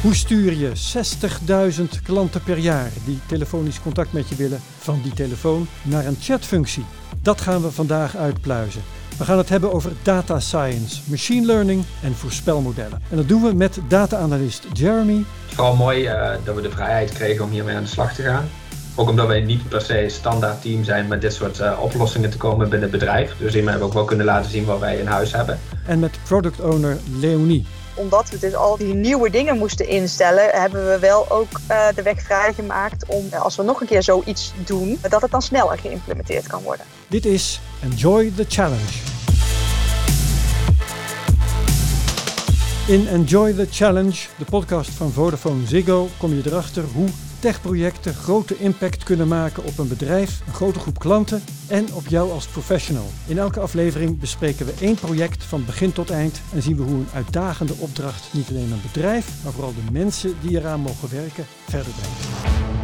Hoe 0.00 0.14
stuur 0.14 0.54
je 0.54 0.72
60.000 1.78 2.02
klanten 2.02 2.42
per 2.42 2.58
jaar 2.58 2.90
die 3.04 3.18
telefonisch 3.26 3.82
contact 3.82 4.12
met 4.12 4.28
je 4.28 4.34
willen 4.34 4.60
van 4.78 5.00
die 5.02 5.12
telefoon 5.12 5.66
naar 5.82 6.06
een 6.06 6.16
chatfunctie? 6.20 6.84
Dat 7.22 7.40
gaan 7.40 7.62
we 7.62 7.70
vandaag 7.70 8.16
uitpluizen. 8.16 8.82
We 9.18 9.24
gaan 9.24 9.38
het 9.38 9.48
hebben 9.48 9.72
over 9.72 9.92
data 10.02 10.40
science, 10.40 11.00
machine 11.04 11.46
learning 11.46 11.84
en 12.02 12.14
voorspelmodellen. 12.14 13.02
En 13.10 13.16
dat 13.16 13.28
doen 13.28 13.42
we 13.42 13.54
met 13.54 13.78
data-analyst 13.88 14.66
Jeremy. 14.72 15.24
Vooral 15.46 15.76
mooi 15.76 16.08
uh, 16.08 16.30
dat 16.44 16.54
we 16.54 16.62
de 16.62 16.70
vrijheid 16.70 17.12
kregen 17.12 17.44
om 17.44 17.50
hiermee 17.50 17.76
aan 17.76 17.82
de 17.82 17.88
slag 17.88 18.14
te 18.14 18.22
gaan. 18.22 18.48
Ook 18.94 19.08
omdat 19.08 19.26
wij 19.26 19.40
niet 19.40 19.68
per 19.68 19.80
se 19.80 20.04
standaard 20.08 20.62
team 20.62 20.84
zijn 20.84 21.08
met 21.08 21.20
dit 21.20 21.32
soort 21.32 21.60
uh, 21.60 21.78
oplossingen 21.82 22.30
te 22.30 22.36
komen 22.36 22.68
binnen 22.68 22.90
het 22.90 22.98
bedrijf. 22.98 23.34
Dus 23.38 23.52
hiermee 23.52 23.70
hebben 23.70 23.78
we 23.78 23.86
ook 23.86 23.92
wel 23.92 24.04
kunnen 24.04 24.26
laten 24.26 24.50
zien 24.50 24.64
wat 24.64 24.80
wij 24.80 24.96
in 24.96 25.06
huis 25.06 25.32
hebben. 25.32 25.58
En 25.86 25.98
met 25.98 26.18
product 26.24 26.60
owner 26.60 26.98
Leonie 27.18 27.66
omdat 27.94 28.30
we 28.30 28.38
dus 28.38 28.54
al 28.54 28.76
die 28.76 28.94
nieuwe 28.94 29.30
dingen 29.30 29.58
moesten 29.58 29.88
instellen, 29.88 30.48
hebben 30.50 30.90
we 30.90 30.98
wel 30.98 31.30
ook 31.30 31.60
uh, 31.70 31.86
de 31.94 32.02
weg 32.02 32.22
vrijgemaakt 32.22 33.04
om, 33.06 33.28
als 33.32 33.56
we 33.56 33.62
nog 33.62 33.80
een 33.80 33.86
keer 33.86 34.02
zoiets 34.02 34.52
doen, 34.64 34.98
dat 35.08 35.22
het 35.22 35.30
dan 35.30 35.42
sneller 35.42 35.78
geïmplementeerd 35.78 36.46
kan 36.46 36.62
worden. 36.62 36.86
Dit 37.08 37.26
is 37.26 37.60
Enjoy 37.82 38.32
the 38.36 38.44
Challenge. 38.48 38.92
In 42.86 43.08
Enjoy 43.08 43.52
the 43.52 43.66
Challenge, 43.70 44.16
de 44.38 44.44
podcast 44.44 44.90
van 44.90 45.12
Vodafone 45.12 45.66
Ziggo, 45.66 46.08
kom 46.18 46.34
je 46.34 46.42
erachter 46.44 46.84
hoe 46.94 47.08
techprojecten 47.40 48.14
grote 48.14 48.58
impact 48.58 49.04
kunnen 49.04 49.28
maken 49.28 49.64
op 49.64 49.78
een 49.78 49.88
bedrijf, 49.88 50.40
een 50.46 50.54
grote 50.54 50.78
groep 50.78 50.98
klanten 50.98 51.42
en 51.68 51.94
op 51.94 52.06
jou 52.06 52.32
als 52.32 52.46
professional. 52.46 53.10
In 53.26 53.38
elke 53.38 53.60
aflevering 53.60 54.18
bespreken 54.20 54.66
we 54.66 54.74
één 54.80 54.94
project 54.94 55.44
van 55.44 55.64
begin 55.64 55.92
tot 55.92 56.10
eind 56.10 56.40
en 56.52 56.62
zien 56.62 56.76
we 56.76 56.82
hoe 56.82 56.94
een 56.94 57.08
uitdagende 57.14 57.74
opdracht 57.78 58.28
niet 58.32 58.48
alleen 58.48 58.72
een 58.72 58.82
bedrijf, 58.92 59.28
maar 59.44 59.52
vooral 59.52 59.74
de 59.74 59.92
mensen 59.92 60.34
die 60.40 60.58
eraan 60.58 60.80
mogen 60.80 61.10
werken 61.10 61.46
verder 61.68 61.92
brengt. 61.92 62.79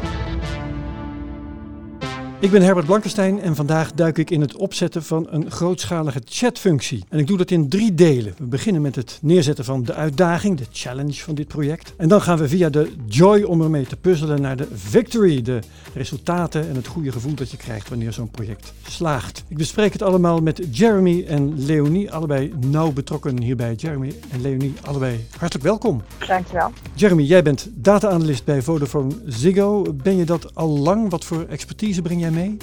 Ik 2.41 2.51
ben 2.51 2.63
Herbert 2.63 2.87
Blankenstein 2.87 3.41
en 3.41 3.55
vandaag 3.55 3.93
duik 3.93 4.19
ik 4.19 4.31
in 4.31 4.41
het 4.41 4.57
opzetten 4.57 5.03
van 5.03 5.27
een 5.31 5.51
grootschalige 5.51 6.21
chatfunctie. 6.25 7.05
En 7.09 7.19
ik 7.19 7.27
doe 7.27 7.37
dat 7.37 7.51
in 7.51 7.69
drie 7.69 7.95
delen. 7.95 8.35
We 8.39 8.45
beginnen 8.45 8.83
met 8.83 8.95
het 8.95 9.19
neerzetten 9.23 9.65
van 9.65 9.83
de 9.83 9.95
uitdaging, 9.95 10.59
de 10.59 10.67
challenge 10.73 11.13
van 11.13 11.35
dit 11.35 11.49
project. 11.49 11.95
En 11.97 12.09
dan 12.09 12.23
gaan 12.23 12.39
we 12.39 12.49
via 12.49 12.69
de 12.69 12.91
joy 13.07 13.43
om 13.43 13.63
ermee 13.63 13.87
te 13.87 13.97
puzzelen 13.97 14.41
naar 14.41 14.57
de 14.57 14.67
victory, 14.75 15.43
de 15.43 15.59
resultaten 15.95 16.69
en 16.69 16.75
het 16.75 16.87
goede 16.87 17.13
gevoel 17.13 17.35
dat 17.35 17.51
je 17.51 17.57
krijgt 17.57 17.89
wanneer 17.89 18.13
zo'n 18.13 18.31
project 18.31 18.73
slaagt. 18.89 19.45
Ik 19.49 19.57
bespreek 19.57 19.93
het 19.93 20.03
allemaal 20.03 20.41
met 20.41 20.63
Jeremy 20.71 21.25
en 21.29 21.65
Leonie, 21.65 22.13
allebei 22.13 22.53
nauw 22.67 22.93
betrokken 22.93 23.43
hierbij. 23.43 23.75
Jeremy 23.75 24.15
en 24.31 24.41
Leonie, 24.41 24.75
allebei 24.83 25.27
hartelijk 25.39 25.65
welkom. 25.65 26.03
Dankjewel. 26.27 26.73
Jeremy, 26.95 27.23
jij 27.23 27.43
bent 27.43 27.69
data-analyst 27.75 28.45
bij 28.45 28.63
Vodafone 28.63 29.15
Ziggo. 29.27 29.83
Ben 30.03 30.17
je 30.17 30.25
dat 30.25 30.55
al 30.55 30.79
lang? 30.79 31.11
Wat 31.11 31.25
voor 31.25 31.47
expertise 31.49 32.03
breng 32.03 32.25
jij 32.33 32.35
mee? 32.35 32.57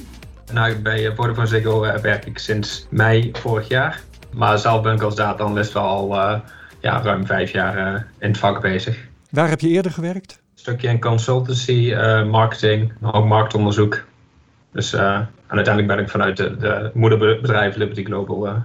Nou, 0.51 0.75
bij 0.75 1.15
Vodafone 1.15 1.47
Ziggo 1.47 1.85
uh, 1.85 1.95
werk 1.95 2.25
ik 2.25 2.37
sinds 2.37 2.87
mei 2.89 3.31
vorig 3.33 3.67
jaar. 3.67 4.01
Maar 4.33 4.57
zelf 4.57 4.81
ben 4.81 4.95
ik 4.95 5.01
als 5.01 5.15
data-analyst 5.15 5.73
wel 5.73 5.83
al 5.83 6.15
uh, 6.15 6.39
ja, 6.79 7.01
ruim 7.01 7.25
vijf 7.25 7.51
jaar 7.51 7.77
uh, 7.77 8.01
in 8.19 8.27
het 8.27 8.37
vak 8.37 8.61
bezig. 8.61 8.97
Waar 9.29 9.49
heb 9.49 9.59
je 9.59 9.67
eerder 9.67 9.91
gewerkt? 9.91 10.31
Een 10.31 10.59
stukje 10.59 10.87
in 10.87 10.99
consultancy, 10.99 11.93
marketing, 12.29 12.93
ook 13.01 13.25
marktonderzoek. 13.25 14.03
Dus 14.71 14.93
en 14.93 15.27
uiteindelijk 15.47 15.87
ben 15.87 15.99
ik 15.99 16.09
vanuit 16.09 16.37
de, 16.37 16.57
de 16.57 16.91
moederbedrijf 16.93 17.75
Liberty 17.75 18.03
Global 18.03 18.63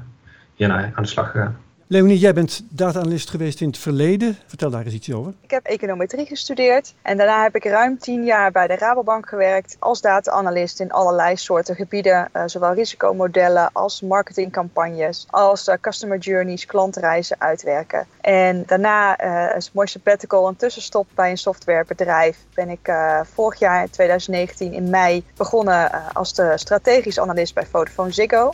hier 0.54 0.70
aan 0.70 1.02
de 1.02 1.08
slag 1.08 1.30
gegaan. 1.30 1.56
Leonie, 1.90 2.18
jij 2.18 2.34
bent 2.34 2.62
data-analyst 2.68 3.30
geweest 3.30 3.60
in 3.60 3.66
het 3.66 3.78
verleden. 3.78 4.38
Vertel 4.46 4.70
daar 4.70 4.84
eens 4.84 4.94
iets 4.94 5.12
over. 5.12 5.32
Ik 5.40 5.50
heb 5.50 5.64
econometrie 5.64 6.26
gestudeerd 6.26 6.94
en 7.02 7.16
daarna 7.16 7.42
heb 7.42 7.56
ik 7.56 7.64
ruim 7.64 7.98
tien 7.98 8.24
jaar 8.24 8.50
bij 8.52 8.66
de 8.66 8.76
Rabobank 8.76 9.28
gewerkt 9.28 9.76
als 9.78 10.00
data-analyst 10.00 10.80
in 10.80 10.92
allerlei 10.92 11.36
soorten 11.36 11.74
gebieden. 11.74 12.28
Uh, 12.36 12.42
zowel 12.46 12.72
risicomodellen 12.72 13.70
als 13.72 14.00
marketingcampagnes, 14.00 15.26
als 15.30 15.68
uh, 15.68 15.74
customer 15.80 16.18
journeys, 16.18 16.66
klantreizen 16.66 17.40
uitwerken. 17.40 18.06
En 18.20 18.62
daarna 18.66 19.24
uh, 19.24 19.54
een 19.54 19.62
mooi 19.72 19.86
sabbatical, 19.86 20.48
een 20.48 20.56
tussenstop 20.56 21.06
bij 21.14 21.30
een 21.30 21.38
softwarebedrijf, 21.38 22.38
ben 22.54 22.68
ik 22.68 22.92
vorig 23.22 23.58
jaar 23.58 23.82
in 23.82 23.90
2019 23.90 24.72
in 24.72 24.90
mei 24.90 25.24
begonnen 25.36 26.12
als 26.14 26.34
de 26.34 26.52
strategisch 26.54 27.20
analist 27.20 27.54
bij 27.54 27.66
Vodafone 27.66 28.12
Ziggo. 28.12 28.52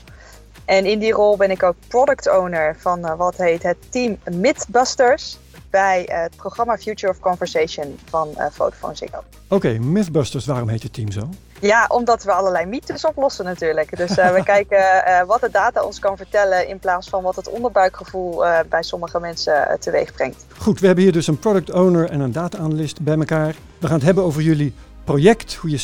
En 0.64 0.84
in 0.84 0.98
die 0.98 1.12
rol 1.12 1.36
ben 1.36 1.50
ik 1.50 1.62
ook 1.62 1.75
product 1.88 2.30
owner 2.30 2.76
van 2.78 2.98
uh, 2.98 3.16
wat 3.16 3.36
heet 3.36 3.62
het 3.62 3.76
team 3.88 4.19
Mythbusters 4.30 5.38
bij 5.70 6.08
uh, 6.08 6.22
het 6.22 6.36
programma 6.36 6.76
Future 6.76 7.12
of 7.12 7.19
Conversation 7.19 7.98
van 8.04 8.28
uh, 8.38 8.47
Vodafone 8.50 8.94
Ziggo. 8.94 9.19
Oké, 9.19 9.54
okay, 9.54 9.76
Mythbusters, 9.76 10.47
waarom 10.47 10.69
heet 10.69 10.82
het 10.82 10.92
team 10.92 11.10
zo? 11.10 11.28
Ja, 11.60 11.86
omdat 11.88 12.22
we 12.24 12.32
allerlei 12.32 12.66
mythes 12.66 13.04
oplossen 13.04 13.44
natuurlijk. 13.44 13.97
Dus 13.97 14.14
we 14.14 14.41
kijken 14.54 14.82
wat 15.26 15.41
de 15.41 15.50
data 15.50 15.82
ons 15.82 15.98
kan 15.98 16.16
vertellen 16.16 16.69
in 16.69 16.78
plaats 16.78 17.08
van 17.08 17.22
wat 17.22 17.36
het 17.36 17.48
onderbuikgevoel 17.48 18.44
bij 18.69 18.82
sommige 18.82 19.20
mensen 19.20 19.76
teweeg 19.80 20.12
brengt. 20.12 20.44
Goed, 20.58 20.80
we 20.80 20.86
hebben 20.86 21.04
hier 21.04 21.12
dus 21.12 21.26
een 21.26 21.38
product 21.38 21.72
owner 21.72 22.10
en 22.10 22.20
een 22.20 22.32
data 22.32 22.58
analyst 22.58 23.00
bij 23.00 23.16
elkaar. 23.16 23.54
We 23.78 23.86
gaan 23.86 23.97
het 23.97 24.04
hebben 24.04 24.24
over 24.24 24.42
jullie 24.42 24.74
project, 25.04 25.54
hoe 25.54 25.70
je 25.70 25.81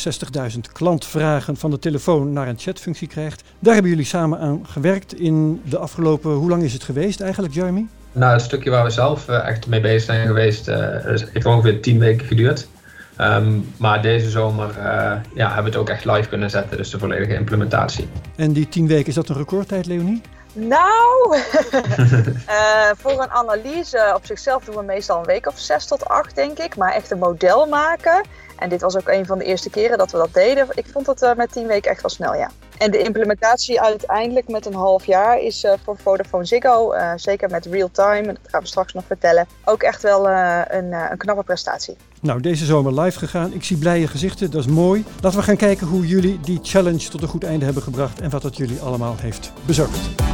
60.000 0.51 0.59
klantvragen 0.73 1.57
van 1.57 1.71
de 1.71 1.79
telefoon 1.79 2.33
naar 2.33 2.47
een 2.47 2.59
chatfunctie 2.59 3.07
krijgt. 3.07 3.43
Daar 3.59 3.73
hebben 3.73 3.91
jullie 3.91 4.05
samen 4.05 4.39
aan 4.39 4.65
gewerkt 4.67 5.19
in 5.19 5.61
de 5.65 5.77
afgelopen, 5.77 6.31
hoe 6.31 6.49
lang 6.49 6.63
is 6.63 6.73
het 6.73 6.83
geweest 6.83 7.21
eigenlijk, 7.21 7.53
Jeremy? 7.53 7.87
Nou, 8.11 8.33
het 8.33 8.41
stukje 8.41 8.69
waar 8.69 8.83
we 8.83 8.89
zelf 8.89 9.29
uh, 9.29 9.47
echt 9.47 9.67
mee 9.67 9.81
bezig 9.81 10.01
zijn 10.01 10.27
geweest, 10.27 10.67
uh, 10.67 10.77
heeft 11.05 11.45
ongeveer 11.45 11.81
10 11.81 11.99
weken 11.99 12.27
geduurd. 12.27 12.67
Um, 13.17 13.73
maar 13.77 14.01
deze 14.01 14.29
zomer 14.29 14.69
uh, 14.69 14.83
ja, 15.33 15.45
hebben 15.45 15.63
we 15.63 15.69
het 15.69 15.75
ook 15.75 15.89
echt 15.89 16.05
live 16.05 16.29
kunnen 16.29 16.49
zetten, 16.49 16.77
dus 16.77 16.89
de 16.89 16.99
volledige 16.99 17.33
implementatie. 17.33 18.07
En 18.35 18.53
die 18.53 18.69
10 18.69 18.87
weken, 18.87 19.07
is 19.07 19.13
dat 19.15 19.29
een 19.29 19.35
recordtijd, 19.35 19.85
Leonie? 19.85 20.21
Nou, 20.53 21.35
uh, 21.35 22.91
voor 23.01 23.21
een 23.21 23.29
analyse 23.29 24.11
op 24.15 24.25
zichzelf 24.25 24.63
doen 24.63 24.75
we 24.75 24.83
meestal 24.83 25.19
een 25.19 25.25
week 25.25 25.47
of 25.47 25.59
zes 25.59 25.85
tot 25.85 26.05
acht, 26.05 26.35
denk 26.35 26.59
ik. 26.59 26.75
Maar 26.75 26.93
echt 26.93 27.11
een 27.11 27.19
model 27.19 27.65
maken. 27.65 28.21
En 28.61 28.69
dit 28.69 28.81
was 28.81 28.97
ook 28.97 29.07
een 29.07 29.25
van 29.25 29.37
de 29.37 29.43
eerste 29.43 29.69
keren 29.69 29.97
dat 29.97 30.11
we 30.11 30.17
dat 30.17 30.33
deden. 30.33 30.67
Ik 30.73 30.85
vond 30.91 31.07
het 31.07 31.21
uh, 31.21 31.33
met 31.33 31.51
tien 31.51 31.67
weken 31.67 31.91
echt 31.91 32.01
wel 32.01 32.11
snel, 32.11 32.35
ja. 32.35 32.49
En 32.77 32.91
de 32.91 32.97
implementatie 32.97 33.81
uiteindelijk 33.81 34.47
met 34.47 34.65
een 34.65 34.73
half 34.73 35.05
jaar 35.05 35.39
is 35.39 35.63
uh, 35.63 35.71
voor 35.83 35.97
Vodafone 35.97 36.45
Ziggo, 36.45 36.93
zeker 37.15 37.49
met 37.49 37.65
real-time, 37.65 38.25
dat 38.25 38.37
gaan 38.43 38.61
we 38.61 38.67
straks 38.67 38.93
nog 38.93 39.03
vertellen, 39.07 39.47
ook 39.65 39.83
echt 39.83 40.01
wel 40.01 40.29
een, 40.29 40.93
een 40.93 41.17
knappe 41.17 41.43
prestatie. 41.43 41.97
Nou, 42.21 42.41
deze 42.41 42.65
zomer 42.65 43.01
live 43.01 43.19
gegaan. 43.19 43.53
Ik 43.53 43.63
zie 43.63 43.77
blije 43.77 44.07
gezichten, 44.07 44.51
dat 44.51 44.61
is 44.61 44.67
mooi. 44.67 45.05
Laten 45.21 45.39
we 45.39 45.45
gaan 45.45 45.55
kijken 45.55 45.87
hoe 45.87 46.07
jullie 46.07 46.39
die 46.39 46.59
challenge 46.61 47.09
tot 47.09 47.21
een 47.21 47.27
goed 47.27 47.43
einde 47.43 47.65
hebben 47.65 47.83
gebracht 47.83 48.21
en 48.21 48.29
wat 48.29 48.41
dat 48.41 48.57
jullie 48.57 48.79
allemaal 48.79 49.15
heeft 49.19 49.51
bezorgd. 49.65 50.30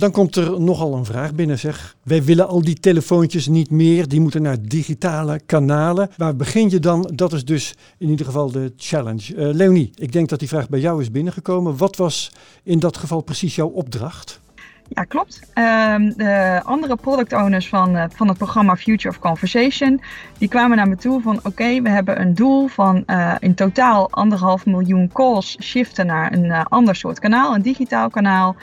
Dan 0.00 0.10
komt 0.10 0.36
er 0.36 0.60
nogal 0.60 0.94
een 0.94 1.04
vraag 1.04 1.34
binnen, 1.34 1.58
zeg. 1.58 1.96
Wij 2.02 2.24
willen 2.24 2.48
al 2.48 2.62
die 2.62 2.80
telefoontjes 2.80 3.46
niet 3.46 3.70
meer, 3.70 4.08
die 4.08 4.20
moeten 4.20 4.42
naar 4.42 4.56
digitale 4.62 5.40
kanalen. 5.46 6.10
Waar 6.16 6.36
begin 6.36 6.70
je 6.70 6.78
dan? 6.78 7.10
Dat 7.14 7.32
is 7.32 7.44
dus 7.44 7.74
in 7.98 8.08
ieder 8.08 8.26
geval 8.26 8.50
de 8.50 8.72
challenge. 8.76 9.34
Uh, 9.34 9.54
Leonie, 9.54 9.90
ik 9.94 10.12
denk 10.12 10.28
dat 10.28 10.38
die 10.38 10.48
vraag 10.48 10.68
bij 10.68 10.80
jou 10.80 11.00
is 11.00 11.10
binnengekomen. 11.10 11.76
Wat 11.76 11.96
was 11.96 12.32
in 12.62 12.78
dat 12.78 12.96
geval 12.96 13.20
precies 13.20 13.54
jouw 13.54 13.68
opdracht? 13.68 14.40
Ja, 14.88 15.04
klopt. 15.04 15.40
Um, 15.54 16.12
de 16.16 16.60
andere 16.64 16.96
product 16.96 17.32
owners 17.32 17.68
van, 17.68 17.96
uh, 17.96 18.04
van 18.14 18.28
het 18.28 18.36
programma 18.36 18.76
Future 18.76 19.08
of 19.08 19.18
Conversation, 19.18 20.00
die 20.38 20.48
kwamen 20.48 20.76
naar 20.76 20.88
me 20.88 20.96
toe 20.96 21.20
van 21.22 21.40
oké, 21.42 21.82
we 21.82 21.88
hebben 21.88 22.20
een 22.20 22.34
doel 22.34 22.66
van 22.66 23.02
uh, 23.06 23.34
in 23.38 23.54
totaal 23.54 24.10
anderhalf 24.10 24.66
miljoen 24.66 25.10
calls 25.12 25.56
shiften 25.62 26.06
naar 26.06 26.32
een 26.32 26.52
ander 26.52 26.94
soort 26.94 27.18
kanaal, 27.18 27.54
een 27.54 27.62
digitaal 27.62 28.10
kanaal. 28.10 28.56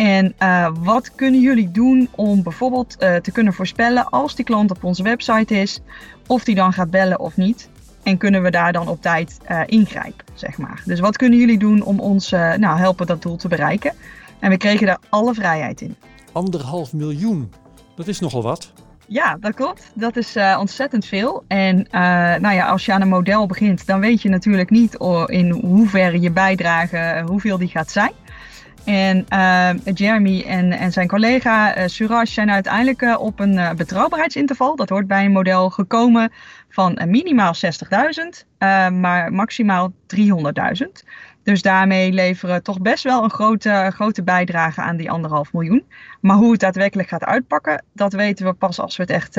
En 0.00 0.34
uh, 0.42 0.70
wat 0.78 1.14
kunnen 1.14 1.40
jullie 1.40 1.70
doen 1.70 2.08
om 2.14 2.42
bijvoorbeeld 2.42 2.96
uh, 3.00 3.16
te 3.16 3.32
kunnen 3.32 3.52
voorspellen 3.52 4.08
als 4.08 4.34
die 4.34 4.44
klant 4.44 4.70
op 4.70 4.84
onze 4.84 5.02
website 5.02 5.54
is, 5.54 5.80
of 6.26 6.44
die 6.44 6.54
dan 6.54 6.72
gaat 6.72 6.90
bellen 6.90 7.20
of 7.20 7.36
niet? 7.36 7.68
En 8.02 8.16
kunnen 8.16 8.42
we 8.42 8.50
daar 8.50 8.72
dan 8.72 8.88
op 8.88 9.02
tijd 9.02 9.38
uh, 9.50 9.60
ingrijpen, 9.66 10.24
zeg 10.34 10.58
maar. 10.58 10.82
Dus 10.84 11.00
wat 11.00 11.16
kunnen 11.16 11.38
jullie 11.38 11.58
doen 11.58 11.82
om 11.82 12.00
ons 12.00 12.30
nou, 12.30 12.78
helpen 12.78 13.06
dat 13.06 13.22
doel 13.22 13.36
te 13.36 13.48
bereiken? 13.48 13.92
En 14.38 14.50
we 14.50 14.56
kregen 14.56 14.86
daar 14.86 14.98
alle 15.08 15.34
vrijheid 15.34 15.80
in. 15.80 15.96
Anderhalf 16.32 16.92
miljoen, 16.92 17.52
dat 17.96 18.08
is 18.08 18.20
nogal 18.20 18.42
wat. 18.42 18.72
Ja, 19.06 19.36
dat 19.40 19.54
klopt. 19.54 19.90
Dat 19.94 20.16
is 20.16 20.36
uh, 20.36 20.56
ontzettend 20.60 21.06
veel. 21.06 21.44
En 21.46 21.78
uh, 21.78 21.90
nou 22.40 22.54
ja, 22.54 22.68
als 22.68 22.84
je 22.84 22.92
aan 22.92 23.00
een 23.00 23.08
model 23.08 23.46
begint, 23.46 23.86
dan 23.86 24.00
weet 24.00 24.22
je 24.22 24.28
natuurlijk 24.28 24.70
niet 24.70 24.94
in 25.26 25.50
hoeverre 25.50 26.20
je 26.20 26.30
bijdrage, 26.30 27.24
hoeveel 27.26 27.58
die 27.58 27.68
gaat 27.68 27.90
zijn. 27.90 28.12
En 28.84 29.26
uh, 29.32 29.70
Jeremy 29.94 30.44
en, 30.46 30.72
en 30.72 30.92
zijn 30.92 31.08
collega 31.08 31.78
uh, 31.78 31.86
Suraj 31.86 32.26
zijn 32.26 32.50
uiteindelijk 32.50 33.02
uh, 33.02 33.20
op 33.20 33.40
een 33.40 33.76
betrouwbaarheidsinterval, 33.76 34.76
dat 34.76 34.88
hoort 34.88 35.06
bij 35.06 35.24
een 35.24 35.32
model, 35.32 35.70
gekomen 35.70 36.32
van 36.68 36.98
minimaal 37.06 37.54
60.000, 37.54 38.46
maar 38.92 39.32
maximaal 39.32 39.92
300.000. 40.16 40.22
Dus 41.42 41.62
daarmee 41.62 42.12
leveren 42.12 42.54
we 42.54 42.62
toch 42.62 42.80
best 42.80 43.04
wel 43.04 43.24
een 43.24 43.30
grote, 43.30 43.90
grote 43.94 44.22
bijdrage 44.22 44.80
aan 44.80 44.96
die 44.96 45.10
anderhalf 45.10 45.52
miljoen. 45.52 45.84
Maar 46.20 46.36
hoe 46.36 46.50
het 46.50 46.60
daadwerkelijk 46.60 47.08
gaat 47.08 47.24
uitpakken, 47.24 47.84
dat 47.92 48.12
weten 48.12 48.46
we 48.46 48.52
pas 48.52 48.80
als 48.80 48.96
we 48.96 49.02
het 49.02 49.12
echt 49.12 49.34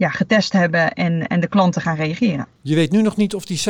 ja, 0.00 0.08
getest 0.08 0.52
hebben 0.52 0.92
en, 0.92 1.26
en 1.26 1.40
de 1.40 1.48
klanten 1.48 1.82
gaan 1.82 1.96
reageren. 1.96 2.46
Je 2.62 2.74
weet 2.74 2.90
nu 2.90 3.02
nog 3.02 3.16
niet 3.16 3.34
of 3.34 3.44
die 3.44 3.62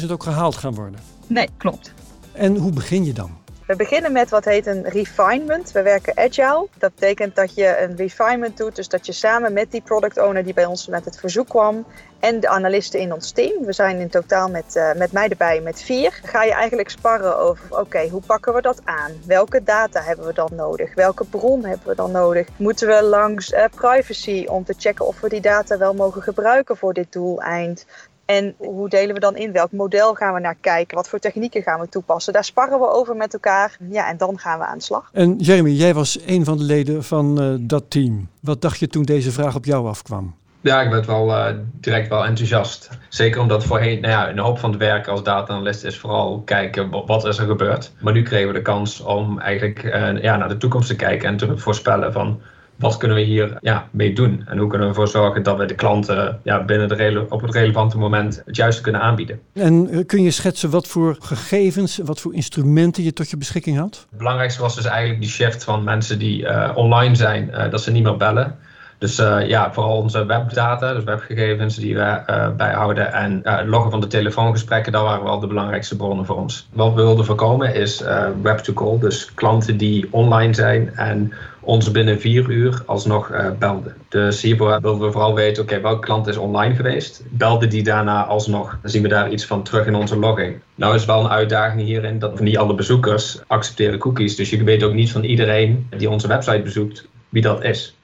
60.000 0.00 0.10
ook 0.10 0.22
gehaald 0.22 0.56
gaan 0.56 0.74
worden? 0.74 1.00
Nee, 1.26 1.48
klopt. 1.56 1.94
En 2.32 2.56
hoe 2.56 2.72
begin 2.72 3.04
je 3.04 3.12
dan? 3.12 3.30
We 3.68 3.76
beginnen 3.76 4.12
met 4.12 4.30
wat 4.30 4.44
heet 4.44 4.66
een 4.66 4.88
refinement. 4.88 5.72
We 5.72 5.82
werken 5.82 6.16
agile. 6.16 6.66
Dat 6.78 6.94
betekent 6.94 7.36
dat 7.36 7.54
je 7.54 7.78
een 7.80 7.96
refinement 7.96 8.56
doet. 8.56 8.76
Dus 8.76 8.88
dat 8.88 9.06
je 9.06 9.12
samen 9.12 9.52
met 9.52 9.70
die 9.70 9.80
product 9.80 10.18
owner 10.18 10.44
die 10.44 10.54
bij 10.54 10.64
ons 10.64 10.86
met 10.86 11.04
het 11.04 11.18
verzoek 11.18 11.48
kwam. 11.48 11.84
En 12.20 12.40
de 12.40 12.48
analisten 12.48 13.00
in 13.00 13.12
ons 13.12 13.30
team. 13.30 13.64
We 13.64 13.72
zijn 13.72 13.98
in 13.98 14.08
totaal 14.08 14.48
met, 14.48 14.76
uh, 14.76 14.92
met 14.92 15.12
mij 15.12 15.28
erbij 15.28 15.60
met 15.60 15.82
vier. 15.82 16.20
Ga 16.22 16.42
je 16.42 16.52
eigenlijk 16.52 16.90
sparren 16.90 17.38
over 17.38 17.78
oké, 17.78 18.08
hoe 18.08 18.22
pakken 18.26 18.54
we 18.54 18.60
dat 18.60 18.80
aan? 18.84 19.12
Welke 19.26 19.62
data 19.62 20.02
hebben 20.02 20.26
we 20.26 20.32
dan 20.32 20.50
nodig? 20.52 20.94
Welke 20.94 21.24
bron 21.24 21.64
hebben 21.64 21.88
we 21.88 21.94
dan 21.94 22.10
nodig? 22.10 22.48
Moeten 22.56 22.88
we 22.88 23.02
langs 23.02 23.52
uh, 23.52 23.64
privacy 23.74 24.46
om 24.48 24.64
te 24.64 24.74
checken 24.78 25.06
of 25.06 25.20
we 25.20 25.28
die 25.28 25.40
data 25.40 25.78
wel 25.78 25.94
mogen 25.94 26.22
gebruiken 26.22 26.76
voor 26.76 26.92
dit 26.92 27.12
doeleind? 27.12 27.86
En 28.28 28.54
hoe 28.56 28.88
delen 28.88 29.14
we 29.14 29.20
dan 29.20 29.36
in? 29.36 29.52
Welk 29.52 29.72
model 29.72 30.14
gaan 30.14 30.34
we 30.34 30.40
naar 30.40 30.56
kijken? 30.60 30.96
Wat 30.96 31.08
voor 31.08 31.18
technieken 31.18 31.62
gaan 31.62 31.80
we 31.80 31.88
toepassen? 31.88 32.32
Daar 32.32 32.44
sparren 32.44 32.78
we 32.78 32.90
over 32.90 33.16
met 33.16 33.32
elkaar. 33.32 33.76
Ja, 33.90 34.08
en 34.08 34.16
dan 34.16 34.38
gaan 34.38 34.58
we 34.58 34.64
aan 34.64 34.78
de 34.78 34.84
slag. 34.84 35.10
En 35.12 35.36
Jeremy, 35.36 35.70
jij 35.70 35.94
was 35.94 36.18
een 36.26 36.44
van 36.44 36.58
de 36.58 36.64
leden 36.64 37.04
van 37.04 37.42
uh, 37.42 37.54
dat 37.60 37.84
team. 37.88 38.28
Wat 38.40 38.62
dacht 38.62 38.78
je 38.78 38.88
toen 38.88 39.02
deze 39.02 39.32
vraag 39.32 39.54
op 39.54 39.64
jou 39.64 39.86
afkwam? 39.86 40.34
Ja, 40.60 40.82
ik 40.82 40.90
werd 40.90 41.06
wel 41.06 41.28
uh, 41.28 41.46
direct 41.72 42.08
wel 42.08 42.24
enthousiast. 42.24 42.88
Zeker 43.08 43.40
omdat 43.40 43.64
voorheen, 43.64 44.00
nou 44.00 44.12
ja, 44.12 44.30
een 44.30 44.38
hoop 44.38 44.58
van 44.58 44.70
het 44.70 44.78
werk 44.78 45.06
als 45.06 45.22
data-analyst 45.22 45.84
is 45.84 45.98
vooral 45.98 46.42
kijken 46.44 47.06
wat 47.06 47.24
is 47.24 47.38
er 47.38 47.46
gebeurd. 47.46 47.92
Maar 48.00 48.12
nu 48.12 48.22
kregen 48.22 48.46
we 48.46 48.54
de 48.54 48.62
kans 48.62 49.00
om 49.00 49.38
eigenlijk 49.38 49.82
uh, 49.82 50.22
ja, 50.22 50.36
naar 50.36 50.48
de 50.48 50.56
toekomst 50.56 50.88
te 50.88 50.96
kijken 50.96 51.28
en 51.28 51.36
te 51.36 51.58
voorspellen 51.58 52.12
van 52.12 52.40
wat 52.78 52.96
kunnen 52.96 53.16
we 53.16 53.22
hier 53.22 53.58
ja, 53.60 53.88
mee 53.90 54.12
doen? 54.12 54.42
En 54.46 54.58
hoe 54.58 54.68
kunnen 54.68 54.88
we 54.88 54.94
ervoor 54.94 55.08
zorgen 55.08 55.42
dat 55.42 55.58
we 55.58 55.64
de 55.64 55.74
klanten 55.74 56.40
ja, 56.42 56.64
binnen 56.64 56.88
de 56.88 57.26
op 57.28 57.40
het 57.40 57.54
relevante 57.54 57.98
moment 57.98 58.42
het 58.46 58.56
juiste 58.56 58.82
kunnen 58.82 59.00
aanbieden? 59.00 59.40
En 59.52 59.88
eh, 59.88 60.06
kun 60.06 60.22
je 60.22 60.30
schetsen 60.30 60.70
wat 60.70 60.86
voor 60.86 61.16
gegevens, 61.20 61.98
wat 62.04 62.20
voor 62.20 62.34
instrumenten 62.34 63.02
je 63.02 63.12
tot 63.12 63.30
je 63.30 63.36
beschikking 63.36 63.78
had? 63.78 64.06
Het 64.10 64.18
belangrijkste 64.18 64.62
was 64.62 64.74
dus 64.74 64.84
eigenlijk 64.84 65.20
die 65.20 65.30
shift 65.30 65.64
van 65.64 65.84
mensen 65.84 66.18
die 66.18 66.42
uh, 66.42 66.70
online 66.74 67.14
zijn, 67.14 67.50
uh, 67.52 67.70
dat 67.70 67.82
ze 67.82 67.90
niet 67.90 68.02
meer 68.02 68.16
bellen. 68.16 68.58
Dus 68.98 69.18
uh, 69.18 69.48
ja, 69.48 69.72
vooral 69.72 69.96
onze 69.96 70.26
webdata, 70.26 70.94
dus 70.94 71.04
webgegevens 71.04 71.76
die 71.76 71.94
we 71.94 72.22
uh, 72.30 72.48
bijhouden 72.56 73.12
en 73.12 73.40
uh, 73.44 73.58
loggen 73.64 73.90
van 73.90 74.00
de 74.00 74.06
telefoongesprekken, 74.06 74.92
dat 74.92 75.02
waren 75.02 75.24
wel 75.24 75.40
de 75.40 75.46
belangrijkste 75.46 75.96
bronnen 75.96 76.26
voor 76.26 76.36
ons. 76.36 76.68
Wat 76.72 76.94
we 76.94 77.02
wilden 77.02 77.24
voorkomen 77.24 77.74
is 77.74 78.02
web-to-call, 78.42 78.98
dus 78.98 79.34
klanten 79.34 79.76
die 79.76 80.08
online 80.10 80.54
zijn 80.54 80.94
en 80.94 81.32
ons 81.60 81.90
binnen 81.90 82.20
vier 82.20 82.50
uur 82.50 82.82
alsnog 82.86 83.30
belden. 83.58 83.94
Dus 84.08 84.42
hiervoor 84.42 84.80
wilden 84.80 85.06
we 85.06 85.12
vooral 85.12 85.34
weten, 85.34 85.62
oké, 85.62 85.80
welke 85.80 86.06
klant 86.06 86.26
is 86.26 86.36
online 86.36 86.74
geweest? 86.74 87.22
Belde 87.30 87.66
die 87.66 87.82
daarna 87.82 88.24
alsnog? 88.24 88.78
Dan 88.82 88.90
zien 88.90 89.02
we 89.02 89.08
daar 89.08 89.30
iets 89.30 89.46
van 89.46 89.62
terug 89.62 89.86
in 89.86 89.94
onze 89.94 90.18
logging. 90.18 90.60
Nou 90.74 90.94
is 90.94 91.04
wel 91.04 91.20
een 91.20 91.30
uitdaging 91.30 91.80
hierin 91.80 92.18
dat 92.18 92.40
niet 92.40 92.58
alle 92.58 92.74
bezoekers 92.74 93.40
accepteren 93.46 93.98
cookies. 93.98 94.36
Dus 94.36 94.50
je 94.50 94.64
weet 94.64 94.82
ook 94.82 94.94
niet 94.94 95.12
van 95.12 95.24
iedereen 95.24 95.86
die 95.96 96.10
onze 96.10 96.28
website 96.28 96.62
bezoekt 96.62 97.08
wie 97.28 97.42
dat 97.42 97.64
is. 97.64 97.96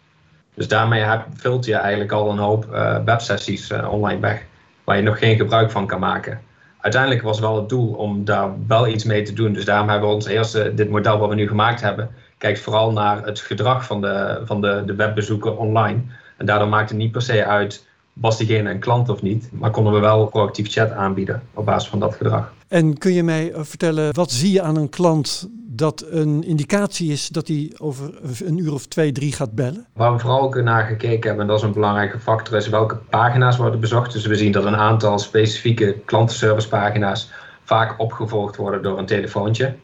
Dus 0.54 0.68
daarmee 0.68 1.04
vult 1.34 1.64
je 1.64 1.74
eigenlijk 1.74 2.12
al 2.12 2.30
een 2.30 2.38
hoop 2.38 2.66
uh, 2.72 2.96
websessies 3.04 3.70
uh, 3.70 3.92
online 3.92 4.20
weg, 4.20 4.42
waar 4.84 4.96
je 4.96 5.02
nog 5.02 5.18
geen 5.18 5.36
gebruik 5.36 5.70
van 5.70 5.86
kan 5.86 6.00
maken. 6.00 6.40
Uiteindelijk 6.80 7.22
was 7.22 7.40
wel 7.40 7.56
het 7.56 7.68
doel 7.68 7.92
om 7.92 8.24
daar 8.24 8.50
wel 8.66 8.88
iets 8.88 9.04
mee 9.04 9.22
te 9.22 9.32
doen. 9.32 9.52
Dus 9.52 9.64
daarom 9.64 9.88
hebben 9.88 10.08
we 10.08 10.14
ons 10.14 10.26
eerste, 10.26 10.74
dit 10.74 10.90
model 10.90 11.18
wat 11.18 11.28
we 11.28 11.34
nu 11.34 11.48
gemaakt 11.48 11.80
hebben, 11.80 12.10
kijkt 12.38 12.60
vooral 12.60 12.92
naar 12.92 13.24
het 13.24 13.40
gedrag 13.40 13.84
van 13.84 14.00
de, 14.00 14.42
van 14.44 14.60
de, 14.60 14.82
de 14.86 14.94
webbezoeker 14.94 15.56
online. 15.56 16.00
En 16.36 16.46
daardoor 16.46 16.68
maakt 16.68 16.88
het 16.88 16.98
niet 16.98 17.12
per 17.12 17.22
se 17.22 17.44
uit, 17.44 17.86
was 18.12 18.38
diegene 18.38 18.70
een 18.70 18.78
klant 18.78 19.08
of 19.08 19.22
niet, 19.22 19.48
maar 19.52 19.70
konden 19.70 19.92
we 19.92 19.98
wel 19.98 20.26
proactief 20.26 20.70
chat 20.70 20.90
aanbieden 20.90 21.42
op 21.54 21.64
basis 21.64 21.88
van 21.88 22.00
dat 22.00 22.14
gedrag. 22.14 22.52
En 22.68 22.98
kun 22.98 23.12
je 23.12 23.22
mij 23.22 23.52
vertellen, 23.54 24.14
wat 24.14 24.30
zie 24.30 24.52
je 24.52 24.62
aan 24.62 24.76
een 24.76 24.88
klant 24.88 25.48
dat 25.76 26.06
een 26.10 26.44
indicatie 26.44 27.12
is 27.12 27.28
dat 27.28 27.48
hij 27.48 27.72
over 27.78 28.10
een 28.44 28.58
uur 28.58 28.72
of 28.72 28.86
twee, 28.86 29.12
drie 29.12 29.32
gaat 29.32 29.54
bellen? 29.54 29.86
Waar 29.92 30.12
we 30.12 30.18
vooral 30.18 30.40
ook 30.40 30.62
naar 30.62 30.86
gekeken 30.86 31.26
hebben, 31.26 31.40
en 31.40 31.46
dat 31.46 31.58
is 31.58 31.64
een 31.64 31.72
belangrijke 31.72 32.20
factor, 32.20 32.56
is 32.56 32.68
welke 32.68 32.96
pagina's 32.96 33.56
worden 33.56 33.80
bezocht. 33.80 34.12
Dus 34.12 34.26
we 34.26 34.36
zien 34.36 34.52
dat 34.52 34.64
een 34.64 34.76
aantal 34.76 35.18
specifieke 35.18 35.96
klantenservicepagina's 36.04 37.30
vaak 37.64 38.00
opgevolgd 38.00 38.56
worden 38.56 38.82
door 38.82 38.98
een 38.98 39.06
telefoontje. 39.06 39.74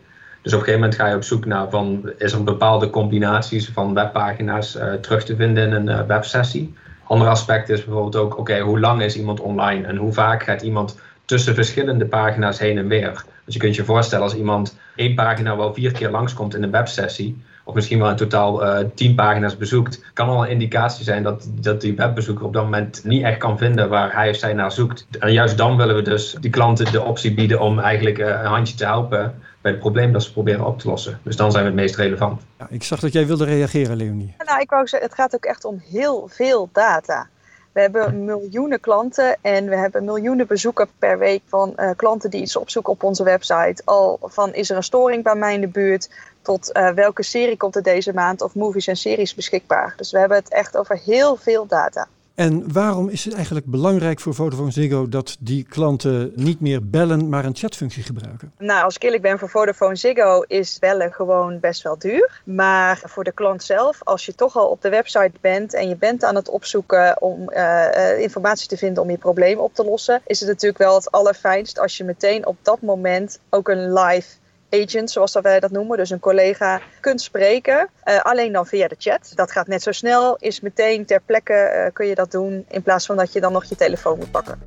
Dus 0.42 0.52
op 0.52 0.58
een 0.58 0.64
gegeven 0.64 0.81
moment 0.81 0.94
ga 0.94 1.06
je 1.06 1.16
op 1.16 1.25
zoek 1.25 1.44
naar 1.44 1.70
van, 1.70 2.12
is 2.19 2.32
er 2.32 2.44
bepaalde 2.44 2.90
combinaties 2.90 3.69
van 3.69 3.94
webpagina's 3.94 4.76
uh, 4.76 4.93
terug 4.93 5.25
te 5.25 5.36
vinden 5.36 5.66
in 5.66 5.72
een 5.72 5.88
uh, 5.88 6.06
websessie. 6.06 6.75
Ander 7.04 7.28
aspect 7.28 7.69
is 7.69 7.84
bijvoorbeeld 7.84 8.16
ook, 8.16 8.38
oké, 8.38 8.60
hoe 8.60 8.81
lang 8.81 9.02
is 9.02 9.16
iemand 9.16 9.40
online 9.40 9.86
en 9.86 9.96
hoe 9.96 10.12
vaak 10.12 10.43
gaat 10.43 10.62
iemand 10.62 10.98
tussen 11.31 11.55
verschillende 11.55 12.06
pagina's 12.06 12.59
heen 12.59 12.79
en 12.79 12.88
weer. 12.88 13.25
Dus 13.44 13.55
je 13.55 13.61
kunt 13.61 13.77
je 13.77 13.85
voorstellen 13.85 14.25
als 14.25 14.35
iemand 14.35 14.77
één 14.97 15.15
pagina 15.15 15.56
wel 15.56 15.75
vier 15.75 15.93
keer 15.93 16.11
langskomt 16.11 16.55
in 16.55 16.62
een 16.62 16.71
websessie, 16.71 17.43
of 17.65 17.75
misschien 17.75 17.99
wel 17.99 18.11
in 18.11 18.17
totaal 18.17 18.67
uh, 18.67 18.87
tien 18.94 19.15
pagina's 19.15 19.56
bezoekt, 19.56 20.05
kan 20.12 20.29
al 20.29 20.44
een 20.44 20.50
indicatie 20.50 21.05
zijn 21.05 21.23
dat, 21.23 21.49
dat 21.61 21.81
die 21.81 21.97
webbezoeker 21.97 22.44
op 22.44 22.53
dat 22.53 22.65
moment 22.65 23.00
niet 23.05 23.23
echt 23.23 23.38
kan 23.38 23.59
vinden 23.59 23.88
waar 23.88 24.15
hij 24.15 24.31
of 24.31 24.37
zij 24.37 24.53
naar 24.53 24.73
zoekt. 24.73 25.06
En 25.19 25.32
juist 25.32 25.56
dan 25.56 25.77
willen 25.77 25.94
we 25.94 26.03
dus 26.03 26.37
die 26.41 26.50
klanten 26.50 26.93
de 26.93 27.03
optie 27.03 27.35
bieden 27.35 27.61
om 27.61 27.79
eigenlijk 27.79 28.19
uh, 28.19 28.27
een 28.27 28.44
handje 28.44 28.75
te 28.75 28.85
helpen 28.85 29.35
bij 29.61 29.71
het 29.71 29.81
probleem 29.81 30.12
dat 30.12 30.23
ze 30.23 30.32
proberen 30.32 30.67
op 30.67 30.79
te 30.79 30.88
lossen. 30.88 31.19
Dus 31.23 31.37
dan 31.37 31.50
zijn 31.50 31.65
we 31.65 31.71
het 31.71 31.79
meest 31.79 31.97
relevant. 31.97 32.43
Ja, 32.59 32.67
ik 32.71 32.82
zag 32.82 33.00
dat 33.00 33.12
jij 33.12 33.27
wilde 33.27 33.44
reageren, 33.44 33.97
Leonie. 33.97 34.35
Nou, 34.44 34.61
ik 34.61 34.71
wou 34.71 34.87
zeggen, 34.87 35.09
het 35.09 35.19
gaat 35.19 35.35
ook 35.35 35.44
echt 35.44 35.65
om 35.65 35.82
heel 35.91 36.29
veel 36.32 36.69
data. 36.73 37.29
We 37.72 37.81
hebben 37.81 38.25
miljoenen 38.25 38.81
klanten 38.81 39.37
en 39.43 39.69
we 39.69 39.76
hebben 39.76 40.05
miljoenen 40.05 40.46
bezoeken 40.46 40.88
per 40.99 41.19
week 41.19 41.43
van 41.46 41.72
uh, 41.76 41.90
klanten 41.96 42.31
die 42.31 42.40
iets 42.40 42.56
opzoeken 42.56 42.93
op 42.93 43.02
onze 43.02 43.25
website. 43.25 43.82
Al 43.84 44.19
van 44.22 44.55
is 44.55 44.70
er 44.70 44.76
een 44.76 44.82
storing 44.82 45.22
bij 45.22 45.34
mij 45.34 45.55
in 45.55 45.61
de 45.61 45.69
buurt 45.69 46.11
tot 46.43 46.70
uh, 46.76 46.90
welke 46.90 47.22
serie 47.22 47.56
komt 47.56 47.76
er 47.76 47.82
deze 47.82 48.14
maand 48.14 48.43
of 48.43 48.55
movies 48.55 48.87
en 48.87 48.96
series 48.96 49.34
beschikbaar. 49.34 49.94
Dus 49.96 50.11
we 50.11 50.19
hebben 50.19 50.37
het 50.37 50.52
echt 50.52 50.76
over 50.76 51.00
heel 51.05 51.37
veel 51.37 51.67
data. 51.67 52.08
En 52.40 52.72
waarom 52.72 53.08
is 53.08 53.25
het 53.25 53.34
eigenlijk 53.34 53.66
belangrijk 53.66 54.20
voor 54.20 54.34
Vodafone 54.34 54.70
Ziggo 54.70 55.08
dat 55.08 55.37
die 55.40 55.64
klanten 55.69 56.32
niet 56.34 56.60
meer 56.60 56.88
bellen, 56.88 57.28
maar 57.28 57.44
een 57.44 57.56
chatfunctie 57.56 58.02
gebruiken? 58.02 58.52
Nou, 58.58 58.84
als 58.84 58.94
ik 58.94 59.02
eerlijk 59.02 59.22
ben, 59.22 59.38
voor 59.38 59.48
Vodafone 59.48 59.96
Ziggo 59.96 60.40
is 60.40 60.78
bellen 60.78 61.12
gewoon 61.12 61.60
best 61.60 61.82
wel 61.82 61.98
duur. 61.98 62.42
Maar 62.44 63.02
voor 63.04 63.25
de 63.25 63.32
klant 63.32 63.62
zelf, 63.62 64.00
als 64.04 64.26
je 64.26 64.34
toch 64.34 64.56
al 64.56 64.66
op 64.66 64.82
de 64.82 64.88
website 64.88 65.32
bent 65.40 65.74
en 65.74 65.88
je 65.88 65.96
bent 65.96 66.24
aan 66.24 66.34
het 66.34 66.48
opzoeken 66.48 67.22
om 67.22 67.50
uh, 67.50 68.20
informatie 68.20 68.69
te 68.69 68.76
vinden 68.76 69.03
om 69.03 69.10
je 69.10 69.19
probleem 69.19 69.58
op 69.58 69.74
te 69.74 69.84
lossen, 69.84 70.22
is 70.26 70.41
het 70.41 70.48
natuurlijk 70.48 70.82
wel 70.82 70.94
het 70.94 71.10
allerfijnst 71.10 71.79
als 71.79 71.96
je 71.96 72.05
meteen 72.05 72.46
op 72.46 72.56
dat 72.62 72.81
moment 72.81 73.38
ook 73.50 73.69
een 73.69 73.93
live 73.93 74.29
agent, 74.70 75.10
zoals 75.10 75.39
wij 75.43 75.60
dat 75.60 75.70
noemen, 75.70 75.96
dus 75.96 76.10
een 76.10 76.20
collega, 76.20 76.81
kunt 77.00 77.20
spreken. 77.20 77.89
Uh, 78.05 78.20
alleen 78.20 78.53
dan 78.53 78.67
via 78.67 78.89
de 78.89 78.96
chat. 78.98 79.32
Dat 79.34 79.50
gaat 79.50 79.67
net 79.67 79.82
zo 79.82 79.93
snel, 79.93 80.36
is 80.39 80.60
meteen 80.60 81.05
ter 81.05 81.20
plekke 81.27 81.72
uh, 81.74 81.93
kun 81.93 82.06
je 82.06 82.15
dat 82.15 82.31
doen, 82.31 82.65
in 82.69 82.82
plaats 82.82 83.06
van 83.06 83.17
dat 83.17 83.32
je 83.32 83.41
dan 83.41 83.53
nog 83.53 83.65
je 83.65 83.77
telefoon 83.77 84.19
moet 84.19 84.31
pakken. 84.31 84.58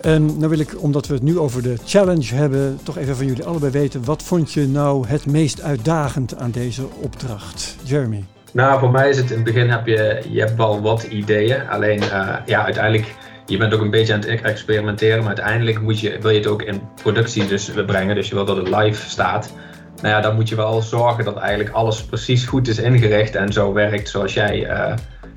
En 0.00 0.26
nou 0.26 0.48
wil 0.48 0.58
ik, 0.58 0.82
omdat 0.82 1.06
we 1.06 1.14
het 1.14 1.22
nu 1.22 1.38
over 1.38 1.62
de 1.62 1.74
challenge 1.84 2.34
hebben, 2.34 2.78
toch 2.82 2.98
even 2.98 3.16
van 3.16 3.26
jullie 3.26 3.44
allebei 3.44 3.72
weten. 3.72 4.04
Wat 4.04 4.22
vond 4.22 4.52
je 4.52 4.66
nou 4.66 5.06
het 5.06 5.26
meest 5.26 5.60
uitdagend 5.60 6.36
aan 6.36 6.50
deze 6.50 6.82
opdracht? 7.00 7.76
Jeremy? 7.84 8.24
Nou, 8.52 8.80
voor 8.80 8.90
mij 8.90 9.08
is 9.08 9.16
het 9.16 9.30
in 9.30 9.36
het 9.36 9.44
begin 9.44 9.70
heb 9.70 9.86
je, 9.86 10.22
je 10.28 10.40
hebt 10.40 10.56
wel 10.56 10.80
wat 10.80 11.02
ideeën. 11.02 11.68
Alleen 11.68 12.02
uh, 12.02 12.36
ja, 12.46 12.64
uiteindelijk 12.64 13.14
je 13.52 13.58
bent 13.58 13.74
ook 13.74 13.80
een 13.80 13.90
beetje 13.90 14.12
aan 14.12 14.20
het 14.20 14.42
experimenteren, 14.42 15.18
maar 15.18 15.26
uiteindelijk 15.26 15.80
moet 15.80 16.00
je, 16.00 16.18
wil 16.20 16.30
je 16.30 16.38
het 16.38 16.46
ook 16.46 16.62
in 16.62 16.82
productie 17.02 17.46
dus 17.46 17.70
brengen. 17.86 18.14
Dus 18.14 18.28
je 18.28 18.34
wil 18.34 18.44
dat 18.44 18.56
het 18.56 18.68
live 18.68 19.08
staat. 19.08 19.52
Nou 19.96 20.14
ja, 20.14 20.20
dan 20.20 20.34
moet 20.34 20.48
je 20.48 20.56
wel 20.56 20.82
zorgen 20.82 21.24
dat 21.24 21.36
eigenlijk 21.36 21.74
alles 21.74 22.04
precies 22.04 22.46
goed 22.46 22.68
is 22.68 22.78
ingericht 22.78 23.34
en 23.34 23.52
zo 23.52 23.72
werkt 23.72 24.08
zoals 24.08 24.34
jij 24.34 24.70
uh, 24.70 24.94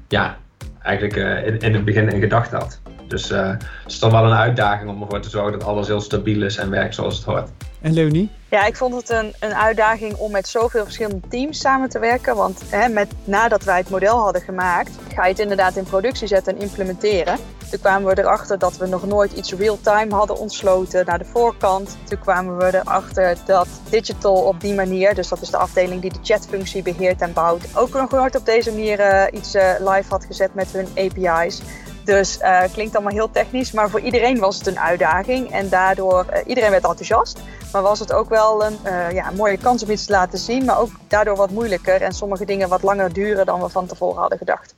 ja, 0.07 0.38
eigenlijk 0.81 1.15
uh, 1.15 1.48
in, 1.48 1.60
in, 1.60 1.74
het 1.74 1.86
begin 1.86 2.10
in 2.10 2.19
gedacht 2.19 2.51
had. 2.51 2.79
Dus 3.07 3.31
uh, 3.31 3.50
het 3.50 3.63
is 3.88 4.00
dan 4.00 4.12
wel 4.12 4.25
een 4.25 4.38
uitdaging 4.38 4.89
om 4.89 5.01
ervoor 5.01 5.19
te 5.19 5.29
zorgen 5.29 5.51
dat 5.51 5.67
alles 5.67 5.88
heel 5.88 6.01
stabiel 6.01 6.41
is 6.41 6.57
en 6.57 6.69
werkt 6.69 6.95
zoals 6.95 7.15
het 7.15 7.25
hoort. 7.25 7.50
En 7.81 7.93
Leonie? 7.93 8.29
Ja, 8.50 8.65
ik 8.65 8.75
vond 8.75 8.95
het 8.95 9.10
een, 9.10 9.34
een 9.39 9.55
uitdaging 9.55 10.13
om 10.13 10.31
met 10.31 10.48
zoveel 10.48 10.84
verschillende 10.84 11.27
teams 11.29 11.60
samen 11.60 11.89
te 11.89 12.00
werken. 12.00 12.36
Want 12.36 12.62
hè, 12.69 12.88
met, 12.88 13.12
nadat 13.24 13.63
wij 13.63 13.77
het 13.77 13.89
model 13.89 14.19
hadden 14.19 14.41
gemaakt, 14.41 14.91
ga 15.13 15.24
je 15.24 15.29
het 15.29 15.39
inderdaad 15.39 15.75
in 15.75 15.84
productie 15.84 16.27
zetten 16.27 16.55
en 16.55 16.62
implementeren. 16.62 17.38
Toen 17.69 17.79
kwamen 17.79 18.15
we 18.15 18.22
erachter 18.22 18.60
dat 18.60 18.77
we 18.77 18.88
nog 18.88 19.05
nooit 19.05 19.31
iets 19.31 19.53
real-time 19.53 20.15
hadden 20.15 20.38
ontsloten 20.38 21.05
naar 21.05 21.17
de 21.17 21.25
voorkant. 21.25 21.98
Toen 22.03 22.19
kwamen 22.19 22.57
we 22.57 22.65
erachter 22.65 23.38
dat 23.45 23.67
digital 23.89 24.36
op 24.36 24.60
die 24.60 24.74
manier, 24.74 25.15
dus 25.15 25.27
dat 25.27 25.41
is 25.41 25.50
de 25.50 25.57
afdeling 25.57 26.01
die 26.01 26.13
de 26.13 26.19
chatfunctie 26.22 26.81
beheert 26.81 27.22
en 27.22 27.34
bouwt, 27.34 27.77
ook 27.77 27.93
nog 27.93 28.12
nooit 28.12 28.36
op 28.36 28.45
deze 28.45 28.72
manier 28.72 29.00
uh, 29.00 29.24
iets 29.31 29.55
uh, 29.55 29.72
live 29.79 30.10
had 30.10 30.25
gezet 30.25 30.53
met 30.53 30.67
hun 30.72 30.88
API's. 30.95 31.62
Dus 32.03 32.39
uh, 32.41 32.62
klinkt 32.74 32.95
allemaal 32.95 33.13
heel 33.13 33.31
technisch, 33.31 33.72
maar 33.72 33.89
voor 33.89 34.00
iedereen 34.00 34.39
was 34.39 34.57
het 34.57 34.67
een 34.67 34.79
uitdaging. 34.79 35.51
En 35.51 35.69
daardoor, 35.69 36.25
iedereen 36.45 36.69
werd 36.69 36.84
enthousiast. 36.84 37.39
Maar 37.72 37.81
was 37.81 38.00
het 38.00 38.13
ook 38.13 38.29
wel 38.29 38.65
een 38.65 38.77
ja, 39.13 39.31
mooie 39.31 39.57
kans 39.57 39.84
om 39.84 39.89
iets 39.89 40.05
te 40.05 40.12
laten 40.12 40.39
zien, 40.39 40.65
maar 40.65 40.79
ook 40.79 40.89
daardoor 41.07 41.36
wat 41.36 41.50
moeilijker. 41.50 42.01
En 42.01 42.13
sommige 42.13 42.45
dingen 42.45 42.69
wat 42.69 42.84
langer 42.84 43.13
duren 43.13 43.45
dan 43.45 43.62
we 43.62 43.69
van 43.69 43.86
tevoren 43.86 44.19
hadden 44.19 44.38
gedacht. 44.38 44.75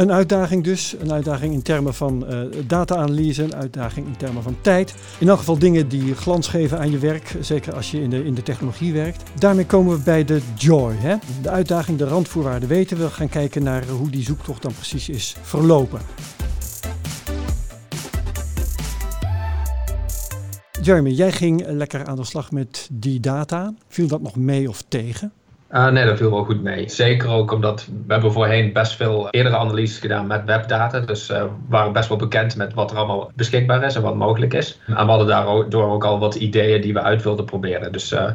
Een 0.00 0.12
uitdaging 0.12 0.64
dus, 0.64 0.94
een 0.98 1.12
uitdaging 1.12 1.52
in 1.52 1.62
termen 1.62 1.94
van 1.94 2.24
uh, 2.30 2.40
data-analyse, 2.66 3.42
een 3.42 3.54
uitdaging 3.54 4.06
in 4.06 4.16
termen 4.16 4.42
van 4.42 4.56
tijd. 4.60 4.94
In 5.18 5.28
elk 5.28 5.38
geval 5.38 5.58
dingen 5.58 5.88
die 5.88 6.14
glans 6.14 6.48
geven 6.48 6.78
aan 6.78 6.90
je 6.90 6.98
werk, 6.98 7.36
zeker 7.40 7.74
als 7.74 7.90
je 7.90 8.02
in 8.02 8.10
de, 8.10 8.24
in 8.24 8.34
de 8.34 8.42
technologie 8.42 8.92
werkt. 8.92 9.22
Daarmee 9.38 9.66
komen 9.66 9.96
we 9.96 10.02
bij 10.02 10.24
de 10.24 10.40
joy. 10.54 10.94
Hè? 10.94 11.16
De 11.42 11.50
uitdaging, 11.50 11.98
de 11.98 12.04
randvoorwaarden 12.04 12.68
weten 12.68 12.96
we. 12.96 13.02
We 13.02 13.10
gaan 13.10 13.28
kijken 13.28 13.62
naar 13.62 13.86
hoe 13.88 14.10
die 14.10 14.22
zoektocht 14.22 14.62
dan 14.62 14.72
precies 14.72 15.08
is 15.08 15.36
verlopen. 15.42 16.00
Jeremy, 20.82 21.10
jij 21.10 21.32
ging 21.32 21.66
lekker 21.66 22.06
aan 22.06 22.16
de 22.16 22.24
slag 22.24 22.50
met 22.50 22.88
die 22.92 23.20
data. 23.20 23.74
Viel 23.88 24.06
dat 24.06 24.22
nog 24.22 24.36
mee 24.36 24.68
of 24.68 24.84
tegen? 24.88 25.32
Uh, 25.72 25.88
nee, 25.90 26.04
dat 26.04 26.16
viel 26.16 26.30
wel 26.30 26.44
goed 26.44 26.62
mee. 26.62 26.88
Zeker 26.88 27.28
ook 27.28 27.52
omdat 27.52 27.86
we 28.06 28.12
hebben 28.12 28.32
voorheen 28.32 28.72
best 28.72 28.96
veel 28.96 29.28
eerdere 29.30 29.56
analyses 29.56 29.98
gedaan 29.98 30.26
met 30.26 30.44
webdata. 30.44 31.00
Dus 31.00 31.26
we 31.26 31.48
waren 31.68 31.92
best 31.92 32.08
wel 32.08 32.18
bekend 32.18 32.56
met 32.56 32.74
wat 32.74 32.90
er 32.90 32.96
allemaal 32.96 33.30
beschikbaar 33.34 33.82
is 33.82 33.94
en 33.94 34.02
wat 34.02 34.16
mogelijk 34.16 34.54
is. 34.54 34.80
En 34.86 34.94
we 34.94 35.10
hadden 35.10 35.26
daardoor 35.26 35.90
ook 35.90 36.04
al 36.04 36.18
wat 36.18 36.34
ideeën 36.34 36.80
die 36.80 36.92
we 36.92 37.00
uit 37.00 37.22
wilden 37.22 37.44
proberen. 37.44 37.92
Dus 37.92 38.12
uh, 38.12 38.30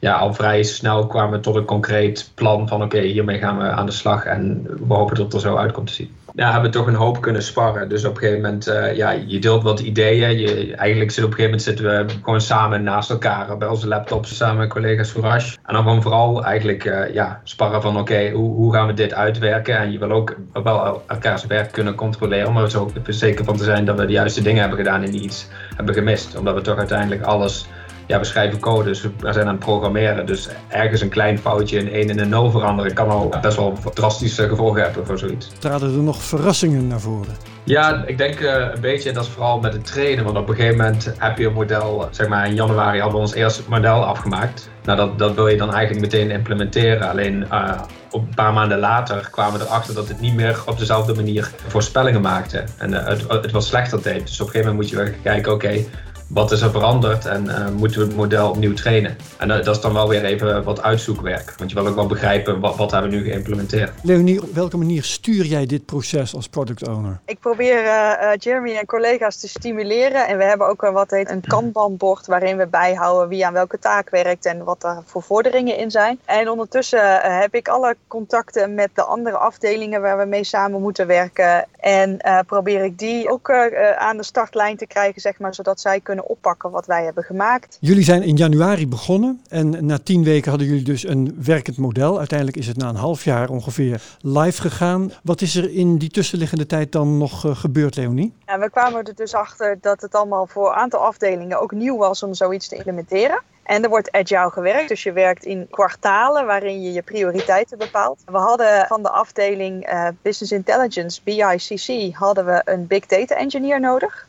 ja, 0.00 0.16
al 0.16 0.34
vrij 0.34 0.62
snel 0.62 1.06
kwamen 1.06 1.32
we 1.32 1.40
tot 1.40 1.56
een 1.56 1.64
concreet 1.64 2.30
plan 2.34 2.68
van 2.68 2.82
oké, 2.82 3.00
hiermee 3.00 3.38
gaan 3.38 3.58
we 3.58 3.64
aan 3.64 3.86
de 3.86 3.92
slag 3.92 4.24
en 4.24 4.66
we 4.86 4.94
hopen 4.94 5.14
dat 5.14 5.24
het 5.24 5.34
er 5.34 5.40
zo 5.40 5.56
uit 5.56 5.72
komt 5.72 5.86
te 5.86 5.92
zien. 5.92 6.10
Ja, 6.34 6.52
hebben 6.52 6.70
we 6.70 6.76
toch 6.76 6.86
een 6.86 6.94
hoop 6.94 7.20
kunnen 7.20 7.42
sparren. 7.42 7.88
Dus 7.88 8.04
op 8.04 8.14
een 8.14 8.18
gegeven 8.18 8.42
moment, 8.42 8.68
uh, 8.68 8.96
ja, 8.96 9.10
je 9.10 9.38
deelt 9.38 9.62
wat 9.62 9.80
ideeën. 9.80 10.38
Je, 10.38 10.74
eigenlijk 10.74 11.10
zit 11.10 11.24
op 11.24 11.30
een 11.30 11.36
gegeven 11.36 11.58
moment 11.58 11.62
zitten 11.62 11.84
we 11.84 12.14
gewoon 12.24 12.40
samen 12.40 12.82
naast 12.82 13.10
elkaar 13.10 13.56
bij 13.56 13.68
onze 13.68 13.88
laptops, 13.88 14.36
samen 14.36 14.58
met 14.58 14.68
collega's 14.68 15.10
Fourage. 15.10 15.56
En 15.66 15.74
dan 15.74 15.82
gewoon 15.82 16.02
vooral 16.02 16.44
eigenlijk 16.44 16.84
uh, 16.84 17.14
ja, 17.14 17.40
sparren 17.44 17.82
van 17.82 17.98
oké, 17.98 18.30
hoe, 18.30 18.54
hoe 18.54 18.72
gaan 18.72 18.86
we 18.86 18.94
dit 18.94 19.14
uitwerken? 19.14 19.78
En 19.78 19.92
je 19.92 19.98
wil 19.98 20.10
ook 20.10 20.36
wel 20.52 21.02
elkaars 21.06 21.46
werk 21.46 21.72
kunnen 21.72 21.94
controleren, 21.94 22.52
maar 22.52 22.64
er 22.64 22.80
ook 22.80 22.90
zeker 23.06 23.44
van 23.44 23.56
te 23.56 23.64
zijn 23.64 23.84
dat 23.84 23.98
we 23.98 24.06
de 24.06 24.12
juiste 24.12 24.42
dingen 24.42 24.60
hebben 24.60 24.78
gedaan 24.78 25.02
en 25.02 25.10
niet 25.10 25.22
iets 25.22 25.48
hebben 25.76 25.94
gemist. 25.94 26.36
Omdat 26.38 26.54
we 26.54 26.60
toch 26.60 26.78
uiteindelijk 26.78 27.22
alles 27.22 27.66
ja, 28.10 28.18
we 28.18 28.24
schrijven 28.24 28.58
code, 28.58 28.84
dus 28.84 29.02
we 29.02 29.32
zijn 29.32 29.46
aan 29.46 29.54
het 29.54 29.64
programmeren. 29.64 30.26
Dus 30.26 30.48
ergens 30.68 31.00
een 31.00 31.08
klein 31.08 31.38
foutje 31.38 31.78
in 31.78 31.92
1 31.92 32.10
en 32.10 32.18
een 32.18 32.28
0 32.28 32.50
veranderen 32.50 32.94
kan 32.94 33.08
al 33.08 33.34
best 33.42 33.56
wel 33.56 33.78
drastische 33.94 34.48
gevolgen 34.48 34.82
hebben 34.82 35.06
voor 35.06 35.18
zoiets. 35.18 35.50
Traden 35.58 35.92
er 35.92 36.02
nog 36.02 36.22
verrassingen 36.22 36.86
naar 36.86 37.00
voren? 37.00 37.36
Ja, 37.64 38.02
ik 38.06 38.18
denk 38.18 38.40
uh, 38.40 38.52
een 38.74 38.80
beetje, 38.80 39.12
dat 39.12 39.24
is 39.24 39.30
vooral 39.30 39.60
met 39.60 39.72
het 39.72 39.86
trainen. 39.86 40.24
Want 40.24 40.36
op 40.36 40.48
een 40.48 40.54
gegeven 40.54 40.76
moment 40.76 41.12
heb 41.18 41.38
je 41.38 41.46
een 41.46 41.52
model, 41.52 42.08
zeg 42.10 42.28
maar 42.28 42.46
in 42.46 42.54
januari 42.54 43.00
hadden 43.00 43.16
we 43.16 43.26
ons 43.26 43.34
eerste 43.34 43.62
model 43.68 44.04
afgemaakt. 44.04 44.68
Nou, 44.84 44.98
dat, 44.98 45.18
dat 45.18 45.34
wil 45.34 45.48
je 45.48 45.56
dan 45.56 45.74
eigenlijk 45.74 46.12
meteen 46.12 46.30
implementeren. 46.30 47.10
Alleen 47.10 47.46
uh, 47.52 47.80
op 48.10 48.20
een 48.20 48.34
paar 48.34 48.52
maanden 48.52 48.78
later 48.78 49.28
kwamen 49.30 49.58
we 49.58 49.66
erachter 49.66 49.94
dat 49.94 50.08
het 50.08 50.20
niet 50.20 50.34
meer 50.34 50.62
op 50.66 50.78
dezelfde 50.78 51.14
manier 51.14 51.50
voorspellingen 51.66 52.20
maakte. 52.20 52.64
En 52.78 52.90
uh, 52.90 53.06
het, 53.06 53.28
het 53.28 53.50
was 53.50 53.66
slechter 53.66 54.02
deed. 54.02 54.26
Dus 54.26 54.40
op 54.40 54.46
een 54.46 54.52
gegeven 54.52 54.74
moment 54.74 54.92
moet 54.92 55.00
je 55.00 55.14
kijken, 55.22 55.52
oké, 55.52 55.66
okay, 55.66 55.86
wat 56.30 56.52
is 56.52 56.60
er 56.60 56.70
veranderd 56.70 57.26
en 57.26 57.44
uh, 57.44 57.68
moeten 57.68 58.00
we 58.00 58.06
het 58.06 58.16
model 58.16 58.48
opnieuw 58.48 58.74
trainen. 58.74 59.16
En 59.38 59.48
uh, 59.48 59.56
dat 59.64 59.76
is 59.76 59.80
dan 59.80 59.92
wel 59.92 60.08
weer 60.08 60.24
even 60.24 60.64
wat 60.64 60.82
uitzoekwerk. 60.82 61.54
Want 61.56 61.70
je 61.70 61.76
wil 61.76 61.86
ook 61.86 61.94
wel 61.94 62.06
begrijpen 62.06 62.60
wat, 62.60 62.76
wat 62.76 62.90
hebben 62.90 63.10
we 63.10 63.16
nu 63.16 63.24
geïmplementeerd. 63.24 63.90
Leonie, 64.02 64.42
op 64.42 64.54
welke 64.54 64.76
manier 64.76 65.02
stuur 65.02 65.44
jij 65.44 65.66
dit 65.66 65.86
proces 65.86 66.34
als 66.34 66.48
product 66.48 66.88
owner? 66.88 67.20
Ik 67.24 67.40
probeer 67.40 67.84
uh, 67.84 68.32
Jeremy 68.38 68.76
en 68.76 68.86
collega's 68.86 69.36
te 69.36 69.48
stimuleren. 69.48 70.26
En 70.26 70.38
we 70.38 70.44
hebben 70.44 70.68
ook 70.68 70.80
wat 70.80 71.10
heet 71.10 71.30
een 71.30 71.44
kanbanbord 71.46 72.26
waarin 72.26 72.56
we 72.56 72.66
bijhouden 72.66 73.28
wie 73.28 73.46
aan 73.46 73.52
welke 73.52 73.78
taak 73.78 74.10
werkt 74.10 74.46
en 74.46 74.64
wat 74.64 74.84
er 74.84 75.02
voor 75.04 75.22
vorderingen 75.22 75.76
in 75.76 75.90
zijn. 75.90 76.18
En 76.24 76.48
ondertussen 76.48 77.20
heb 77.20 77.54
ik 77.54 77.68
alle 77.68 77.96
contacten 78.08 78.74
met 78.74 78.90
de 78.94 79.02
andere 79.02 79.36
afdelingen 79.36 80.00
waar 80.00 80.18
we 80.18 80.24
mee 80.24 80.44
samen 80.44 80.80
moeten 80.80 81.06
werken. 81.06 81.66
En 81.80 82.20
probeer 82.46 82.84
ik 82.84 82.98
die 82.98 83.30
ook 83.30 83.50
aan 83.96 84.16
de 84.16 84.24
startlijn 84.24 84.76
te 84.76 84.86
krijgen, 84.86 85.20
zeg 85.20 85.38
maar, 85.38 85.54
zodat 85.54 85.80
zij 85.80 86.00
kunnen 86.00 86.19
oppakken 86.24 86.70
wat 86.70 86.86
wij 86.86 87.04
hebben 87.04 87.24
gemaakt. 87.24 87.76
Jullie 87.80 88.04
zijn 88.04 88.22
in 88.22 88.36
januari 88.36 88.88
begonnen 88.88 89.40
en 89.48 89.86
na 89.86 89.98
tien 89.98 90.24
weken 90.24 90.50
hadden 90.50 90.68
jullie 90.68 90.84
dus 90.84 91.06
een 91.06 91.36
werkend 91.44 91.76
model. 91.76 92.18
Uiteindelijk 92.18 92.58
is 92.58 92.66
het 92.66 92.76
na 92.76 92.88
een 92.88 92.96
half 92.96 93.24
jaar 93.24 93.48
ongeveer 93.48 94.02
live 94.20 94.60
gegaan. 94.60 95.12
Wat 95.22 95.40
is 95.40 95.56
er 95.56 95.70
in 95.70 95.98
die 95.98 96.10
tussenliggende 96.10 96.66
tijd 96.66 96.92
dan 96.92 97.18
nog 97.18 97.44
uh, 97.44 97.56
gebeurd, 97.56 97.96
Leonie? 97.96 98.34
Ja, 98.46 98.58
we 98.58 98.70
kwamen 98.70 99.04
er 99.04 99.14
dus 99.14 99.34
achter 99.34 99.78
dat 99.80 100.00
het 100.00 100.14
allemaal 100.14 100.46
voor 100.46 100.68
een 100.68 100.74
aantal 100.74 101.00
afdelingen 101.00 101.60
ook 101.60 101.72
nieuw 101.72 101.96
was 101.96 102.22
om 102.22 102.34
zoiets 102.34 102.68
te 102.68 102.76
implementeren. 102.76 103.42
En 103.62 103.82
er 103.82 103.88
wordt 103.88 104.12
agile 104.12 104.50
gewerkt, 104.50 104.88
dus 104.88 105.02
je 105.02 105.12
werkt 105.12 105.44
in 105.44 105.66
kwartalen 105.70 106.46
waarin 106.46 106.82
je 106.82 106.92
je 106.92 107.02
prioriteiten 107.02 107.78
bepaalt. 107.78 108.22
We 108.26 108.38
hadden 108.38 108.86
van 108.86 109.02
de 109.02 109.10
afdeling 109.10 109.92
uh, 109.92 110.08
Business 110.22 110.52
Intelligence, 110.52 111.20
BICC, 111.24 112.14
hadden 112.14 112.46
we 112.46 112.62
een 112.64 112.86
Big 112.86 113.06
Data 113.06 113.34
Engineer 113.34 113.80
nodig. 113.80 114.26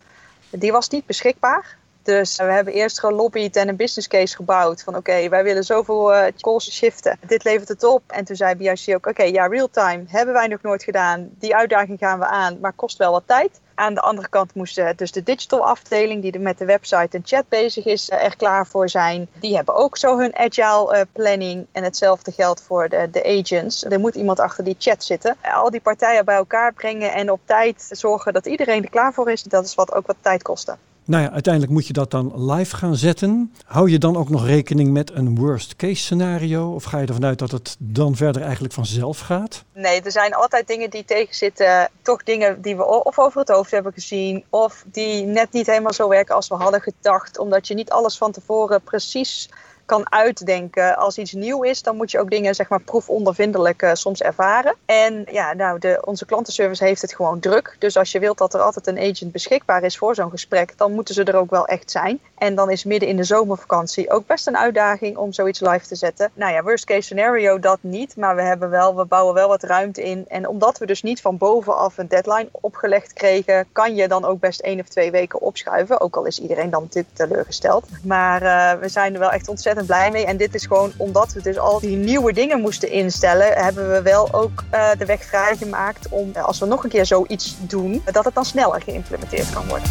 Die 0.50 0.72
was 0.72 0.90
niet 0.90 1.06
beschikbaar. 1.06 1.78
Dus 2.04 2.38
we 2.38 2.44
hebben 2.44 2.74
eerst 2.74 3.00
gelobbyd 3.00 3.56
en 3.56 3.68
een 3.68 3.76
business 3.76 4.08
case 4.08 4.36
gebouwd. 4.36 4.84
Van 4.84 4.96
oké, 4.96 5.30
wij 5.30 5.44
willen 5.44 5.64
zoveel 5.64 6.14
uh, 6.14 6.24
calls 6.40 6.72
shiften. 6.72 7.18
Dit 7.28 7.44
levert 7.44 7.68
het 7.68 7.84
op. 7.84 8.04
En 8.08 8.26
toen 8.26 8.36
zei 8.36 8.56
BIC 8.56 8.96
ook, 8.96 9.08
oké, 9.08 9.24
ja, 9.24 9.48
real-time 9.48 10.04
hebben 10.08 10.34
wij 10.34 10.48
nog 10.48 10.62
nooit 10.62 10.84
gedaan. 10.84 11.30
Die 11.40 11.56
uitdaging 11.56 12.00
gaan 12.00 12.20
we 12.20 12.26
aan, 12.26 12.60
maar 12.60 12.74
kost 12.74 12.98
wel 12.98 13.12
wat 13.12 13.24
tijd. 13.26 13.60
Aan 13.76 13.94
de 13.94 14.02
andere 14.02 14.30
kant 14.30 14.54
moest 14.54 14.98
dus 14.98 15.12
de 15.12 15.24
digital 15.24 15.66
afdeling, 15.66 16.22
die 16.22 16.40
met 16.40 16.58
de 16.58 16.66
website 16.66 17.18
en 17.18 17.22
chat 17.26 17.50
bezig 17.50 17.86
is, 17.86 18.10
er 18.10 18.36
klaar 18.36 18.68
voor 18.68 18.90
zijn. 18.90 19.28
Die 19.40 19.56
hebben 19.56 19.76
ook 19.76 19.98
zo 19.98 20.18
hun 20.18 20.36
agile 20.36 21.08
planning. 21.12 21.66
En 21.72 21.84
hetzelfde 21.84 22.32
geldt 22.32 22.62
voor 22.62 22.90
de, 22.90 23.10
de 23.12 23.40
agents. 23.40 23.86
Er 23.86 24.00
moet 24.00 24.16
iemand 24.16 24.40
achter 24.40 24.64
die 24.64 24.76
chat 24.80 25.04
zitten. 25.04 25.36
Al 25.42 25.70
die 25.70 25.82
partijen 25.82 26.26
bij 26.26 26.36
elkaar 26.36 26.74
brengen 26.74 27.14
en 27.14 27.32
op 27.32 27.40
tijd 27.46 27.88
zorgen 27.90 28.34
dat 28.34 28.46
iedereen 28.46 28.84
er 28.84 28.90
klaar 28.90 29.14
voor 29.14 29.32
is. 29.32 29.44
Dat 29.44 29.66
is 29.66 29.76
wat 29.76 29.94
ook 29.94 30.08
wat 30.08 30.18
tijd 30.22 30.42
kostte. 30.42 30.78
Nou 31.12 31.24
ja, 31.24 31.32
uiteindelijk 31.32 31.74
moet 31.74 31.88
je 31.88 31.94
dat 31.94 32.12
dan 32.12 32.52
live 32.52 32.76
gaan 32.76 32.96
zetten. 32.96 33.54
Hou 33.66 33.90
je 33.90 33.98
dan 33.98 34.18
ook 34.18 34.30
nog 34.30 34.46
rekening 34.46 34.92
met 34.92 35.12
een 35.14 35.36
worst 35.36 35.76
case 35.76 35.96
scenario? 36.02 36.74
Of 36.74 36.84
ga 36.84 37.00
je 37.00 37.08
ervan 37.08 37.26
uit 37.26 37.40
dat 37.40 37.52
het 37.52 37.76
dan 37.80 38.16
verder 38.16 38.42
eigenlijk 38.42 38.74
vanzelf 38.74 39.20
gaat? 39.20 39.64
Nee, 39.74 40.02
er 40.02 40.12
zijn 40.12 40.34
altijd 40.34 40.68
dingen 40.68 40.90
die 40.90 41.06
tegenzitten. 41.06 41.90
Toch 42.02 42.24
dingen 42.24 42.62
die 42.62 42.76
we 42.76 42.86
of 42.86 43.20
over 43.20 43.40
het 43.40 43.50
hoofd 43.50 43.72
hebben 43.72 43.94
gezien. 43.94 44.44
Of 44.50 44.84
die 44.92 45.24
net 45.24 45.52
niet 45.52 45.66
helemaal 45.66 45.94
zo 45.94 46.08
werken 46.08 46.36
als 46.36 46.48
we 46.48 46.56
hadden 46.56 46.82
gedacht. 46.82 47.38
Omdat 47.38 47.68
je 47.68 47.74
niet 47.74 47.90
alles 47.90 48.18
van 48.18 48.32
tevoren 48.32 48.82
precies 48.82 49.50
kan 49.92 50.12
uitdenken. 50.12 50.98
Als 50.98 51.18
iets 51.18 51.34
nieuw 51.34 51.64
is, 51.64 51.84
dan 51.84 51.96
moet 51.96 52.12
je 52.12 52.20
ook 52.20 52.30
dingen 52.30 52.56
zeg 52.56 52.70
maar 52.70 52.82
proefondervindelijk 52.82 53.82
uh, 53.82 53.94
soms 53.94 54.22
ervaren. 54.22 54.76
En 54.86 55.26
ja, 55.32 55.54
nou, 55.54 55.80
de, 55.80 56.02
onze 56.06 56.26
klantenservice 56.26 56.84
heeft 56.84 57.02
het 57.02 57.16
gewoon 57.16 57.40
druk. 57.40 57.76
Dus 57.80 57.98
als 57.98 58.12
je 58.12 58.20
wilt 58.20 58.38
dat 58.38 58.54
er 58.54 58.62
altijd 58.62 58.88
een 58.88 59.00
agent 59.00 59.32
beschikbaar 59.32 59.84
is 59.84 59.98
voor 59.98 60.16
zo'n 60.16 60.30
gesprek, 60.30 60.78
dan 60.78 60.94
moeten 60.94 61.14
ze 61.14 61.24
er 61.24 61.36
ook 61.36 61.50
wel 61.50 61.66
echt 61.66 61.92
zijn. 61.92 62.20
En 62.38 62.56
dan 62.56 62.70
is 62.70 62.84
midden 62.84 63.10
in 63.10 63.16
de 63.16 63.24
zomervakantie 63.24 64.12
ook 64.12 64.28
best 64.28 64.48
een 64.48 64.58
uitdaging 64.58 65.18
om 65.18 65.34
zoiets 65.34 65.60
live 65.60 65.88
te 65.88 65.96
zetten. 65.96 66.32
Nou 66.34 66.54
ja, 66.54 66.64
worst 66.64 66.86
case 66.86 67.02
scenario 67.02 67.60
dat 67.60 67.80
niet, 67.82 68.16
maar 68.16 68.36
we 68.36 68.42
hebben 68.42 68.70
wel, 68.70 68.96
we 68.96 69.06
bouwen 69.06 69.34
wel 69.34 69.48
wat 69.48 69.64
ruimte 69.64 70.04
in. 70.04 70.26
En 70.28 70.48
omdat 70.48 70.78
we 70.78 70.86
dus 70.86 71.02
niet 71.02 71.22
van 71.22 71.38
bovenaf 71.38 71.98
een 71.98 72.08
deadline 72.08 72.50
opgelegd 72.52 73.14
kregen, 73.14 73.68
kan 73.72 73.96
je 73.96 74.08
dan 74.08 74.26
ook 74.26 74.40
best 74.40 74.60
één 74.60 74.80
of 74.80 74.88
twee 74.88 75.12
weken 75.12 75.42
opschuiven. 75.42 76.02
Ook 76.02 76.16
al 76.16 76.26
is 76.26 76.40
iedereen 76.40 76.70
dan 76.70 76.82
natuurlijk 76.82 77.16
teleurgesteld. 77.16 77.88
Maar 78.04 78.42
uh, 78.42 78.82
we 78.82 78.90
zijn 78.90 79.14
er 79.14 79.20
wel 79.20 79.32
echt 79.32 79.48
ontzettend 79.48 79.81
blij 79.86 80.12
mee. 80.12 80.26
En 80.26 80.38
dit 80.38 80.56
is 80.56 80.66
gewoon 80.66 80.92
omdat 80.98 81.34
we 81.34 81.42
dus 81.42 81.58
al 81.58 81.80
die 81.80 81.98
nieuwe 81.98 82.34
dingen 82.34 82.62
moesten 82.62 82.92
instellen, 82.92 83.54
hebben 83.54 83.92
we 83.92 84.02
wel 84.02 84.34
ook 84.34 84.64
uh, 84.74 84.90
de 84.98 85.06
weg 85.06 85.24
vrijgemaakt 85.24 86.08
om, 86.10 86.32
als 86.36 86.60
we 86.60 86.66
nog 86.66 86.84
een 86.84 86.90
keer 86.90 87.06
zoiets 87.06 87.56
doen, 87.60 88.02
dat 88.12 88.26
het 88.26 88.34
dan 88.34 88.46
sneller 88.46 88.82
geïmplementeerd 88.82 89.50
kan 89.50 89.68
worden. 89.68 89.90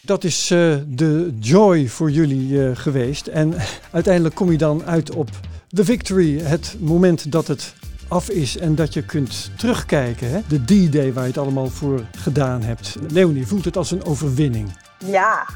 Dat 0.00 0.24
is 0.24 0.50
uh, 0.50 0.76
de 0.86 1.34
joy 1.40 1.88
voor 1.88 2.10
jullie 2.10 2.76
geweest. 2.76 3.26
En 3.26 3.54
uiteindelijk 3.90 4.34
kom 4.34 4.50
je 4.50 4.58
dan 4.58 4.84
uit 4.84 5.14
op 5.14 5.28
de 5.68 5.84
victory. 5.84 6.40
Het 6.40 6.76
moment 6.80 7.32
dat 7.32 7.46
het 7.46 7.74
af 8.10 8.30
is 8.30 8.56
en 8.56 8.74
dat 8.74 8.94
je 8.94 9.02
kunt 9.02 9.50
terugkijken. 9.56 10.30
Hè? 10.30 10.40
De 10.48 10.64
D-Day 10.64 11.12
waar 11.12 11.22
je 11.22 11.28
het 11.28 11.38
allemaal 11.38 11.68
voor 11.68 12.04
gedaan 12.16 12.62
hebt. 12.62 12.96
Leonie, 13.08 13.46
voelt 13.46 13.64
het 13.64 13.76
als 13.76 13.90
een 13.90 14.04
overwinning? 14.04 14.68
Ja, 15.04 15.46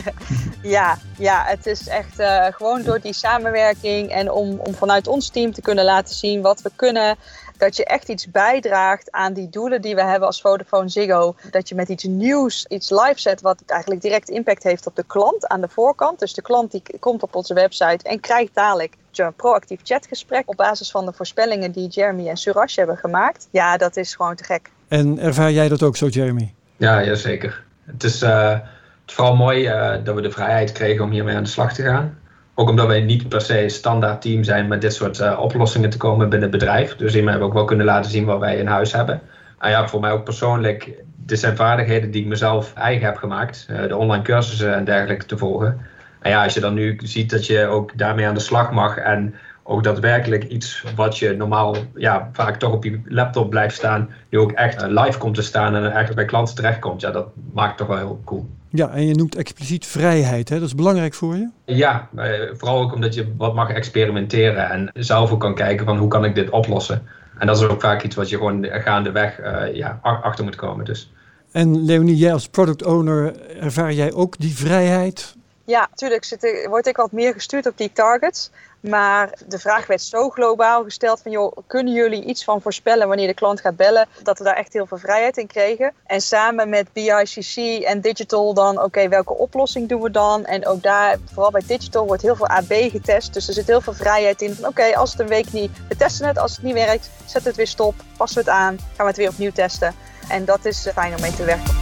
ja, 0.76 0.98
ja, 1.18 1.42
het 1.46 1.66
is 1.66 1.88
echt 1.88 2.20
uh, 2.20 2.46
gewoon 2.50 2.82
door 2.82 3.00
die 3.00 3.12
samenwerking 3.12 4.10
en 4.10 4.30
om, 4.30 4.58
om 4.58 4.74
vanuit 4.74 5.06
ons 5.06 5.28
team 5.28 5.52
te 5.52 5.60
kunnen 5.60 5.84
laten 5.84 6.14
zien 6.14 6.42
wat 6.42 6.62
we 6.62 6.70
kunnen, 6.76 7.16
dat 7.56 7.76
je 7.76 7.84
echt 7.84 8.08
iets 8.08 8.30
bijdraagt 8.30 9.10
aan 9.10 9.32
die 9.32 9.48
doelen 9.48 9.82
die 9.82 9.94
we 9.94 10.02
hebben 10.02 10.26
als 10.26 10.40
Vodafone 10.40 10.88
Ziggo. 10.88 11.34
Dat 11.50 11.68
je 11.68 11.74
met 11.74 11.88
iets 11.88 12.04
nieuws 12.04 12.66
iets 12.68 12.90
live 12.90 13.20
zet 13.20 13.40
wat 13.40 13.62
eigenlijk 13.66 14.02
direct 14.02 14.28
impact 14.28 14.62
heeft 14.62 14.86
op 14.86 14.96
de 14.96 15.04
klant 15.06 15.46
aan 15.46 15.60
de 15.60 15.68
voorkant. 15.68 16.18
Dus 16.18 16.34
de 16.34 16.42
klant 16.42 16.70
die 16.70 16.82
komt 16.98 17.22
op 17.22 17.34
onze 17.34 17.54
website 17.54 18.08
en 18.08 18.20
krijgt 18.20 18.54
dadelijk 18.54 18.96
een 19.12 19.34
proactief 19.34 19.80
chatgesprek 19.82 20.42
op 20.48 20.56
basis 20.56 20.90
van 20.90 21.06
de 21.06 21.12
voorspellingen 21.12 21.72
die 21.72 21.88
Jeremy 21.88 22.28
en 22.28 22.36
Suraj 22.36 22.72
hebben 22.74 22.96
gemaakt. 22.96 23.48
Ja, 23.50 23.76
dat 23.76 23.96
is 23.96 24.14
gewoon 24.14 24.36
te 24.36 24.44
gek. 24.44 24.70
En 24.88 25.18
ervaar 25.18 25.52
jij 25.52 25.68
dat 25.68 25.82
ook 25.82 25.96
zo, 25.96 26.06
Jeremy? 26.06 26.54
Ja, 26.76 27.04
jazeker. 27.04 27.64
Het 27.84 28.04
is, 28.04 28.22
uh, 28.22 28.50
het 28.50 28.60
is 28.60 28.81
vooral 29.12 29.36
mooi 29.36 29.68
uh, 29.68 30.04
dat 30.04 30.14
we 30.14 30.20
de 30.20 30.30
vrijheid 30.30 30.72
kregen 30.72 31.04
om 31.04 31.10
hiermee 31.10 31.36
aan 31.36 31.42
de 31.42 31.48
slag 31.48 31.72
te 31.72 31.82
gaan. 31.82 32.18
Ook 32.54 32.68
omdat 32.68 32.86
wij 32.86 33.00
niet 33.00 33.28
per 33.28 33.40
se 33.40 33.68
standaard 33.68 34.22
team 34.22 34.44
zijn 34.44 34.68
met 34.68 34.80
dit 34.80 34.94
soort 34.94 35.18
uh, 35.18 35.38
oplossingen 35.40 35.90
te 35.90 35.96
komen 35.96 36.28
binnen 36.28 36.50
het 36.50 36.58
bedrijf. 36.58 36.96
Dus 36.96 37.12
hiermee 37.12 37.30
hebben 37.30 37.48
we 37.48 37.54
ook 37.54 37.58
wel 37.58 37.68
kunnen 37.68 37.86
laten 37.86 38.10
zien 38.10 38.24
wat 38.24 38.40
wij 38.40 38.56
in 38.56 38.66
huis 38.66 38.92
hebben. 38.92 39.20
En 39.58 39.70
ja, 39.70 39.88
voor 39.88 40.00
mij 40.00 40.10
ook 40.10 40.24
persoonlijk, 40.24 40.90
dit 41.16 41.38
zijn 41.38 41.56
vaardigheden 41.56 42.10
die 42.10 42.22
ik 42.22 42.28
mezelf 42.28 42.74
eigen 42.74 43.06
heb 43.06 43.16
gemaakt. 43.16 43.66
de 43.88 43.96
online 43.96 44.22
cursussen 44.22 44.74
en 44.74 44.84
dergelijke 44.84 45.26
te 45.26 45.36
volgen. 45.36 45.80
En 46.20 46.30
ja, 46.30 46.44
als 46.44 46.54
je 46.54 46.60
dan 46.60 46.74
nu 46.74 46.98
ziet 47.02 47.30
dat 47.30 47.46
je 47.46 47.66
ook 47.66 47.98
daarmee 47.98 48.26
aan 48.26 48.34
de 48.34 48.40
slag 48.40 48.72
mag 48.72 48.96
en 48.96 49.34
ook 49.62 49.84
daadwerkelijk 49.84 50.44
iets 50.44 50.84
wat 50.96 51.18
je 51.18 51.36
normaal 51.36 51.76
ja, 51.94 52.28
vaak 52.32 52.56
toch 52.56 52.72
op 52.72 52.84
je 52.84 53.00
laptop 53.04 53.50
blijft 53.50 53.74
staan, 53.74 54.10
nu 54.28 54.38
ook 54.38 54.52
echt 54.52 54.86
live 54.86 55.18
komt 55.18 55.34
te 55.34 55.42
staan 55.42 55.74
en 55.74 55.82
eigenlijk 55.82 56.14
bij 56.14 56.24
klanten 56.24 56.54
terechtkomt. 56.54 57.00
Ja, 57.00 57.10
dat 57.10 57.28
maakt 57.52 57.76
toch 57.76 57.86
wel 57.86 57.96
heel 57.96 58.20
cool. 58.24 58.48
Ja, 58.68 58.90
en 58.90 59.06
je 59.06 59.14
noemt 59.14 59.36
expliciet 59.36 59.86
vrijheid, 59.86 60.48
hè? 60.48 60.58
dat 60.58 60.68
is 60.68 60.74
belangrijk 60.74 61.14
voor 61.14 61.36
je? 61.36 61.48
Ja, 61.64 62.08
vooral 62.52 62.80
ook 62.80 62.94
omdat 62.94 63.14
je 63.14 63.32
wat 63.36 63.54
mag 63.54 63.70
experimenteren 63.70 64.70
en 64.70 64.90
zelf 64.94 65.32
ook 65.32 65.40
kan 65.40 65.54
kijken 65.54 65.86
van 65.86 65.98
hoe 65.98 66.08
kan 66.08 66.24
ik 66.24 66.34
dit 66.34 66.50
oplossen. 66.50 67.02
En 67.38 67.46
dat 67.46 67.56
is 67.56 67.68
ook 67.68 67.80
vaak 67.80 68.02
iets 68.02 68.16
wat 68.16 68.28
je 68.28 68.36
gewoon 68.36 68.66
gaandeweg 68.70 69.40
uh, 69.40 69.74
ja, 69.74 69.98
achter 70.02 70.44
moet 70.44 70.56
komen. 70.56 70.84
Dus. 70.84 71.12
En 71.52 71.84
Leonie, 71.84 72.16
jij 72.16 72.32
als 72.32 72.48
product 72.48 72.84
owner, 72.84 73.40
ervaar 73.60 73.92
jij 73.92 74.12
ook 74.12 74.38
die 74.38 74.54
vrijheid? 74.54 75.36
Ja, 75.72 75.86
natuurlijk 75.90 76.24
zit, 76.24 76.66
word 76.68 76.86
ik 76.86 76.96
wat 76.96 77.12
meer 77.12 77.32
gestuurd 77.32 77.66
op 77.66 77.76
die 77.76 77.92
targets. 77.92 78.50
Maar 78.80 79.38
de 79.46 79.58
vraag 79.58 79.86
werd 79.86 80.02
zo 80.02 80.30
globaal 80.30 80.84
gesteld 80.84 81.22
van 81.22 81.30
joh, 81.30 81.56
kunnen 81.66 81.92
jullie 81.92 82.24
iets 82.24 82.44
van 82.44 82.62
voorspellen 82.62 83.08
wanneer 83.08 83.26
de 83.26 83.34
klant 83.34 83.60
gaat 83.60 83.76
bellen? 83.76 84.08
Dat 84.22 84.38
we 84.38 84.44
daar 84.44 84.56
echt 84.56 84.72
heel 84.72 84.86
veel 84.86 84.98
vrijheid 84.98 85.36
in 85.36 85.46
kregen. 85.46 85.92
En 86.06 86.20
samen 86.20 86.68
met 86.68 86.92
BICC 86.92 87.82
en 87.84 88.00
digital 88.00 88.54
dan, 88.54 88.82
oké, 88.82 89.08
welke 89.08 89.34
oplossing 89.34 89.88
doen 89.88 90.02
we 90.02 90.10
dan? 90.10 90.44
En 90.44 90.66
ook 90.66 90.82
daar, 90.82 91.16
vooral 91.32 91.50
bij 91.50 91.62
digital, 91.66 92.06
wordt 92.06 92.22
heel 92.22 92.36
veel 92.36 92.48
AB 92.48 92.72
getest. 92.72 93.34
Dus 93.34 93.48
er 93.48 93.54
zit 93.54 93.66
heel 93.66 93.80
veel 93.80 93.94
vrijheid 93.94 94.42
in 94.42 94.54
van 94.54 94.68
oké, 94.68 94.96
als 94.96 95.10
het 95.10 95.20
een 95.20 95.28
week 95.28 95.52
niet, 95.52 95.70
we 95.88 95.96
testen 95.96 96.26
het. 96.26 96.38
Als 96.38 96.52
het 96.52 96.62
niet 96.62 96.74
werkt, 96.74 97.10
zet 97.26 97.44
het 97.44 97.56
weer 97.56 97.66
stop, 97.66 97.94
passen 98.16 98.44
we 98.44 98.50
het 98.50 98.58
aan, 98.58 98.78
gaan 98.78 98.96
we 98.96 99.04
het 99.04 99.16
weer 99.16 99.28
opnieuw 99.28 99.52
testen. 99.52 99.94
En 100.28 100.44
dat 100.44 100.64
is 100.64 100.88
fijn 100.94 101.14
om 101.14 101.20
mee 101.20 101.34
te 101.34 101.44
werken. 101.44 101.81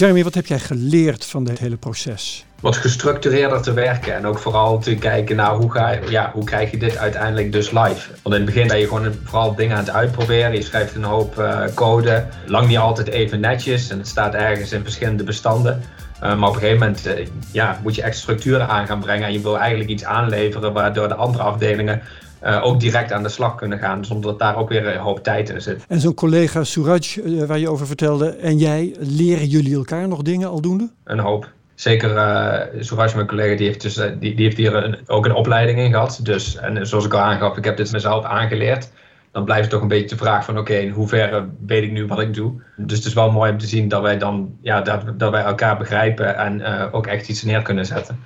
Jeremy, 0.00 0.24
wat 0.24 0.34
heb 0.34 0.46
jij 0.46 0.58
geleerd 0.58 1.24
van 1.24 1.44
dit 1.44 1.58
hele 1.58 1.76
proces? 1.76 2.44
Wat 2.60 2.76
gestructureerder 2.76 3.62
te 3.62 3.72
werken 3.72 4.14
en 4.14 4.26
ook 4.26 4.38
vooral 4.38 4.78
te 4.78 4.94
kijken 4.94 5.36
naar 5.36 5.54
hoe, 5.54 5.72
ga, 5.72 5.98
ja, 6.08 6.30
hoe 6.34 6.44
krijg 6.44 6.70
je 6.70 6.76
dit 6.76 6.96
uiteindelijk 6.96 7.52
dus 7.52 7.70
live. 7.70 8.10
Want 8.22 8.34
in 8.34 8.40
het 8.40 8.44
begin 8.44 8.66
ben 8.66 8.78
je 8.78 8.86
gewoon 8.86 9.14
vooral 9.24 9.54
dingen 9.54 9.76
aan 9.76 9.84
het 9.84 9.92
uitproberen. 9.92 10.52
Je 10.52 10.62
schrijft 10.62 10.94
een 10.94 11.04
hoop 11.04 11.38
uh, 11.38 11.64
code, 11.74 12.26
lang 12.46 12.68
niet 12.68 12.78
altijd 12.78 13.08
even 13.08 13.40
netjes 13.40 13.90
en 13.90 13.98
het 13.98 14.08
staat 14.08 14.34
ergens 14.34 14.72
in 14.72 14.82
verschillende 14.82 15.24
bestanden. 15.24 15.82
Uh, 16.22 16.38
maar 16.38 16.48
op 16.48 16.54
een 16.54 16.60
gegeven 16.60 16.78
moment 16.78 17.06
uh, 17.06 17.26
ja, 17.52 17.80
moet 17.82 17.94
je 17.94 18.02
echt 18.02 18.16
structuren 18.16 18.68
aan 18.68 18.86
gaan 18.86 19.00
brengen 19.00 19.26
en 19.26 19.32
je 19.32 19.40
wil 19.40 19.58
eigenlijk 19.58 19.90
iets 19.90 20.04
aanleveren 20.04 20.72
waardoor 20.72 21.08
de 21.08 21.14
andere 21.14 21.42
afdelingen 21.42 22.02
uh, 22.44 22.64
ook 22.64 22.80
direct 22.80 23.12
aan 23.12 23.22
de 23.22 23.28
slag 23.28 23.54
kunnen 23.54 23.78
gaan, 23.78 24.04
zonder 24.04 24.30
dat 24.30 24.38
daar 24.38 24.56
ook 24.56 24.68
weer 24.68 24.86
een 24.86 25.00
hoop 25.00 25.22
tijd 25.22 25.48
in 25.48 25.62
zit. 25.62 25.84
En 25.88 26.00
zo'n 26.00 26.14
collega 26.14 26.64
Suraj, 26.64 27.16
uh, 27.24 27.44
waar 27.44 27.58
je 27.58 27.70
over 27.70 27.86
vertelde, 27.86 28.28
en 28.28 28.58
jij, 28.58 28.94
leren 28.98 29.46
jullie 29.46 29.74
elkaar 29.74 30.08
nog 30.08 30.22
dingen 30.22 30.48
aldoende? 30.48 30.90
Een 31.04 31.18
hoop. 31.18 31.48
Zeker 31.74 32.14
uh, 32.14 32.82
Suraj, 32.82 33.14
mijn 33.14 33.26
collega, 33.26 33.56
die 33.56 33.66
heeft, 33.66 33.82
dus, 33.82 33.94
die, 33.94 34.34
die 34.34 34.44
heeft 34.44 34.56
hier 34.56 34.74
een, 34.74 34.98
ook 35.06 35.24
een 35.24 35.34
opleiding 35.34 35.78
in 35.78 35.90
gehad. 35.90 36.20
Dus, 36.22 36.56
en 36.56 36.86
zoals 36.86 37.04
ik 37.04 37.14
al 37.14 37.20
aangaf, 37.20 37.56
ik 37.56 37.64
heb 37.64 37.76
dit 37.76 37.92
mezelf 37.92 38.24
aangeleerd. 38.24 38.90
Dan 39.32 39.44
blijft 39.44 39.62
het 39.62 39.70
toch 39.70 39.82
een 39.82 39.88
beetje 39.88 40.16
de 40.16 40.16
vraag 40.16 40.44
van 40.44 40.58
oké, 40.58 40.72
okay, 40.72 40.82
in 40.82 40.90
hoeverre 40.90 41.48
weet 41.66 41.82
ik 41.82 41.92
nu 41.92 42.06
wat 42.06 42.20
ik 42.20 42.34
doe. 42.34 42.52
Dus 42.76 42.96
het 42.96 43.06
is 43.06 43.12
wel 43.12 43.30
mooi 43.30 43.52
om 43.52 43.58
te 43.58 43.66
zien 43.66 43.88
dat 43.88 44.02
wij 44.02 44.18
dan 44.18 44.56
ja, 44.60 44.80
dat, 44.80 45.02
dat 45.18 45.30
wij 45.30 45.42
elkaar 45.42 45.78
begrijpen 45.78 46.36
en 46.36 46.62
ook 46.92 47.06
echt 47.06 47.28
iets 47.28 47.42
neer 47.42 47.62
kunnen 47.62 47.86
zetten. 47.86 48.18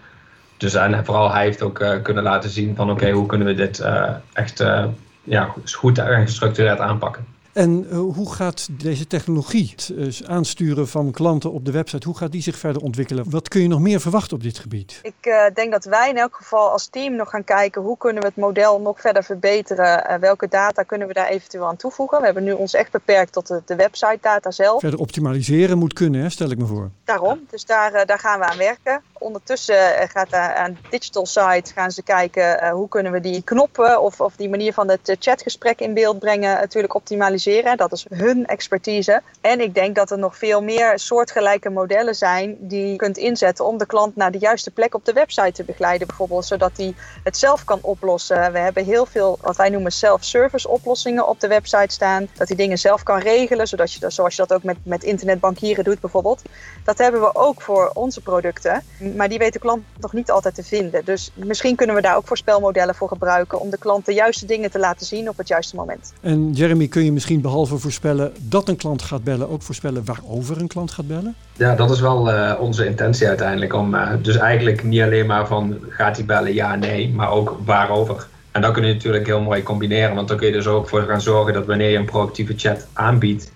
Dus 0.64 0.74
en 0.74 1.04
vooral 1.04 1.32
hij 1.32 1.44
heeft 1.44 1.62
ook 1.62 1.80
uh, 1.80 2.02
kunnen 2.02 2.22
laten 2.22 2.50
zien 2.50 2.76
van 2.76 2.90
oké, 2.90 3.00
okay, 3.00 3.12
hoe 3.12 3.26
kunnen 3.26 3.46
we 3.46 3.54
dit 3.54 3.78
uh, 3.78 4.10
echt 4.32 4.60
uh, 4.60 4.84
ja, 5.22 5.54
goed 5.64 5.98
en 5.98 6.26
gestructureerd 6.26 6.78
aanpakken. 6.78 7.26
En 7.52 7.86
hoe 7.94 8.34
gaat 8.34 8.68
deze 8.70 9.06
technologie, 9.06 9.74
het 9.96 10.22
aansturen 10.26 10.88
van 10.88 11.10
klanten 11.10 11.52
op 11.52 11.64
de 11.64 11.70
website, 11.70 12.06
hoe 12.06 12.16
gaat 12.16 12.32
die 12.32 12.42
zich 12.42 12.56
verder 12.56 12.82
ontwikkelen? 12.82 13.30
Wat 13.30 13.48
kun 13.48 13.60
je 13.60 13.68
nog 13.68 13.80
meer 13.80 14.00
verwachten 14.00 14.36
op 14.36 14.42
dit 14.42 14.58
gebied? 14.58 15.00
Ik 15.02 15.54
denk 15.54 15.72
dat 15.72 15.84
wij 15.84 16.08
in 16.08 16.16
elk 16.16 16.36
geval 16.36 16.70
als 16.70 16.86
team 16.86 17.16
nog 17.16 17.30
gaan 17.30 17.44
kijken 17.44 17.82
hoe 17.82 17.96
kunnen 17.96 18.22
we 18.22 18.28
het 18.28 18.36
model 18.36 18.80
nog 18.80 19.00
verder 19.00 19.24
verbeteren. 19.24 20.20
welke 20.20 20.48
data 20.48 20.82
kunnen 20.82 21.08
we 21.08 21.14
daar 21.14 21.28
eventueel 21.28 21.66
aan 21.66 21.76
toevoegen? 21.76 22.18
We 22.18 22.24
hebben 22.24 22.44
nu 22.44 22.52
ons 22.52 22.74
echt 22.74 22.90
beperkt 22.90 23.32
tot 23.32 23.46
de, 23.46 23.62
de 23.64 23.76
website 23.76 24.18
data 24.20 24.50
zelf. 24.50 24.80
Verder 24.80 25.00
optimaliseren 25.00 25.78
moet 25.78 25.92
kunnen, 25.92 26.20
hè, 26.20 26.28
stel 26.28 26.50
ik 26.50 26.58
me 26.58 26.66
voor. 26.66 26.90
Daarom, 27.04 27.40
dus 27.50 27.64
daar, 27.64 28.06
daar 28.06 28.18
gaan 28.18 28.38
we 28.38 28.44
aan 28.44 28.58
werken 28.58 29.02
ondertussen 29.24 30.08
gaat 30.08 30.32
aan 30.32 30.78
digital 30.90 31.26
site 31.26 31.72
gaan 31.72 31.90
ze 31.90 32.02
kijken 32.02 32.62
uh, 32.62 32.70
hoe 32.70 32.88
kunnen 32.88 33.12
we 33.12 33.20
die 33.20 33.42
knoppen 33.42 34.00
of, 34.00 34.20
of 34.20 34.36
die 34.36 34.48
manier 34.48 34.72
van 34.72 34.88
het 34.88 35.16
chatgesprek 35.18 35.80
in 35.80 35.94
beeld 35.94 36.18
brengen 36.18 36.54
natuurlijk 36.54 36.94
optimaliseren. 36.94 37.76
Dat 37.76 37.92
is 37.92 38.06
hun 38.08 38.46
expertise. 38.46 39.22
En 39.40 39.60
ik 39.60 39.74
denk 39.74 39.94
dat 39.94 40.10
er 40.10 40.18
nog 40.18 40.36
veel 40.36 40.62
meer 40.62 40.98
soortgelijke 40.98 41.70
modellen 41.70 42.14
zijn 42.14 42.56
die 42.60 42.90
je 42.90 42.96
kunt 42.96 43.16
inzetten 43.16 43.66
om 43.66 43.78
de 43.78 43.86
klant 43.86 44.16
naar 44.16 44.30
de 44.30 44.38
juiste 44.38 44.70
plek 44.70 44.94
op 44.94 45.04
de 45.04 45.12
website 45.12 45.52
te 45.52 45.64
begeleiden 45.64 46.06
bijvoorbeeld, 46.06 46.44
zodat 46.44 46.76
hij 46.76 46.94
het 47.24 47.36
zelf 47.36 47.64
kan 47.64 47.78
oplossen. 47.82 48.52
We 48.52 48.58
hebben 48.58 48.84
heel 48.84 49.06
veel 49.06 49.38
wat 49.40 49.56
wij 49.56 49.68
noemen 49.68 49.92
self-service 49.92 50.68
oplossingen 50.68 51.28
op 51.28 51.40
de 51.40 51.48
website 51.48 51.94
staan. 51.94 52.28
Dat 52.34 52.48
hij 52.48 52.56
dingen 52.56 52.78
zelf 52.78 53.02
kan 53.02 53.18
regelen, 53.18 53.68
zodat 53.68 53.92
je, 53.92 54.10
zoals 54.10 54.36
je 54.36 54.46
dat 54.46 54.52
ook 54.52 54.62
met, 54.62 54.76
met 54.82 55.02
internetbankieren 55.02 55.84
doet 55.84 56.00
bijvoorbeeld. 56.00 56.42
Dat 56.84 56.98
hebben 56.98 57.20
we 57.20 57.34
ook 57.34 57.62
voor 57.62 57.90
onze 57.94 58.20
producten 58.20 58.82
maar 59.14 59.28
die 59.28 59.38
weet 59.38 59.52
de 59.52 59.58
klant 59.58 59.82
nog 60.00 60.12
niet 60.12 60.30
altijd 60.30 60.54
te 60.54 60.62
vinden. 60.62 61.04
Dus 61.04 61.30
misschien 61.34 61.76
kunnen 61.76 61.96
we 61.96 62.02
daar 62.02 62.16
ook 62.16 62.26
voorspelmodellen 62.26 62.94
voor 62.94 63.08
gebruiken 63.08 63.60
om 63.60 63.70
de 63.70 63.78
klant 63.78 64.06
de 64.06 64.12
juiste 64.12 64.46
dingen 64.46 64.70
te 64.70 64.78
laten 64.78 65.06
zien 65.06 65.28
op 65.28 65.36
het 65.36 65.48
juiste 65.48 65.76
moment. 65.76 66.12
En 66.20 66.52
Jeremy, 66.52 66.88
kun 66.88 67.04
je 67.04 67.12
misschien 67.12 67.40
behalve 67.40 67.78
voorspellen 67.78 68.32
dat 68.38 68.68
een 68.68 68.76
klant 68.76 69.02
gaat 69.02 69.24
bellen, 69.24 69.48
ook 69.48 69.62
voorspellen 69.62 70.04
waarover 70.04 70.60
een 70.60 70.66
klant 70.66 70.90
gaat 70.90 71.06
bellen? 71.06 71.34
Ja, 71.52 71.74
dat 71.74 71.90
is 71.90 72.00
wel 72.00 72.30
uh, 72.30 72.54
onze 72.60 72.86
intentie 72.86 73.28
uiteindelijk. 73.28 73.72
Om, 73.72 73.94
uh, 73.94 74.10
dus 74.22 74.36
eigenlijk 74.36 74.82
niet 74.82 75.02
alleen 75.02 75.26
maar 75.26 75.46
van 75.46 75.78
gaat 75.88 76.16
hij 76.16 76.24
bellen, 76.24 76.54
ja, 76.54 76.74
nee, 76.74 77.08
maar 77.08 77.30
ook 77.30 77.56
waarover. 77.64 78.26
En 78.50 78.60
dat 78.60 78.72
kun 78.72 78.86
je 78.86 78.92
natuurlijk 78.92 79.26
heel 79.26 79.40
mooi 79.40 79.62
combineren, 79.62 80.14
want 80.14 80.28
dan 80.28 80.36
kun 80.36 80.46
je 80.46 80.52
dus 80.52 80.66
ook 80.66 80.88
voor 80.88 81.02
gaan 81.02 81.20
zorgen 81.20 81.52
dat 81.52 81.66
wanneer 81.66 81.90
je 81.90 81.96
een 81.98 82.04
proactieve 82.04 82.54
chat 82.56 82.86
aanbiedt, 82.92 83.52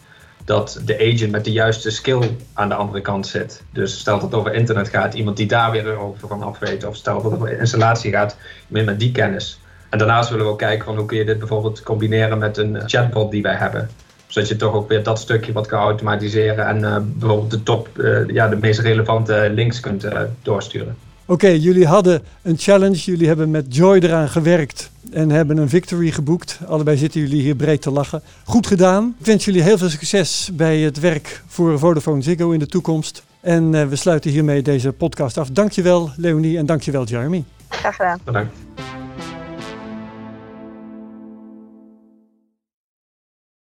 dat 0.49 0.81
de 0.85 0.99
agent 0.99 1.31
met 1.31 1.45
de 1.45 1.53
juiste 1.53 1.91
skill 1.91 2.37
aan 2.53 2.69
de 2.69 2.75
andere 2.75 3.01
kant 3.01 3.27
zit. 3.27 3.63
Dus 3.73 3.99
stel 3.99 4.15
dat 4.15 4.23
het 4.23 4.35
over 4.35 4.55
internet 4.55 4.89
gaat, 4.89 5.15
iemand 5.15 5.37
die 5.37 5.47
daar 5.47 5.71
weer 5.71 5.99
over 5.99 6.29
van 6.29 6.43
af 6.43 6.59
weet. 6.59 6.85
Of 6.85 6.97
stel 6.97 7.23
dat 7.23 7.31
het 7.31 7.41
over 7.41 7.59
installatie 7.59 8.13
gaat, 8.13 8.37
iemand 8.69 8.87
met 8.87 8.99
die 8.99 9.13
kennis. 9.13 9.61
En 9.91 9.99
daarnaast 9.99 10.31
willen 10.31 10.45
we 10.45 10.51
ook 10.51 10.59
kijken 10.59 10.85
van 10.85 10.97
hoe 10.97 11.07
kun 11.07 11.17
je 11.17 11.25
dit 11.25 11.39
bijvoorbeeld 11.39 11.83
combineren 11.83 12.39
met 12.39 12.57
een 12.57 12.89
chatbot 12.89 13.31
die 13.31 13.43
wij 13.43 13.55
hebben. 13.55 13.91
Zodat 14.27 14.49
je 14.49 14.57
toch 14.57 14.73
ook 14.73 14.89
weer 14.89 15.03
dat 15.03 15.19
stukje 15.19 15.53
wat 15.53 15.67
kan 15.67 15.81
automatiseren 15.81 16.67
en 16.67 16.79
uh, 16.79 16.97
bijvoorbeeld 17.03 17.51
de 17.51 17.63
top, 17.63 17.89
uh, 17.97 18.29
ja, 18.29 18.49
de 18.49 18.57
meest 18.57 18.81
relevante 18.81 19.51
links 19.55 19.81
kunt 19.81 20.05
uh, 20.05 20.21
doorsturen. 20.43 20.97
Oké, 21.31 21.45
okay, 21.45 21.59
jullie 21.59 21.87
hadden 21.87 22.23
een 22.43 22.57
challenge. 22.59 22.97
Jullie 22.97 23.27
hebben 23.27 23.51
met 23.51 23.75
Joy 23.75 23.99
eraan 23.99 24.29
gewerkt 24.29 24.91
en 25.13 25.31
hebben 25.31 25.57
een 25.57 25.69
victory 25.69 26.11
geboekt. 26.11 26.59
Allebei 26.67 26.97
zitten 26.97 27.21
jullie 27.21 27.43
hier 27.43 27.55
breed 27.55 27.83
te 27.83 27.91
lachen. 27.91 28.23
Goed 28.45 28.67
gedaan. 28.67 29.15
Ik 29.19 29.27
wens 29.27 29.45
jullie 29.45 29.63
heel 29.63 29.79
veel 29.79 29.89
succes 29.89 30.51
bij 30.53 30.79
het 30.79 31.01
werk 31.01 31.43
voor 31.47 31.79
Vodafone 31.79 32.23
Ziggo 32.23 32.51
in 32.51 32.59
de 32.59 32.67
toekomst. 32.67 33.23
En 33.41 33.73
uh, 33.73 33.87
we 33.87 33.97
sluiten 33.97 34.31
hiermee 34.31 34.63
deze 34.63 34.93
podcast 34.93 35.39
af. 35.39 35.49
Dankjewel 35.49 36.11
Leonie 36.17 36.59
en 36.59 36.67
dankjewel 36.67 37.05
Jeremy. 37.05 37.45
Graag 37.69 37.97
gedaan. 37.97 38.21
Bedankt. 38.25 38.55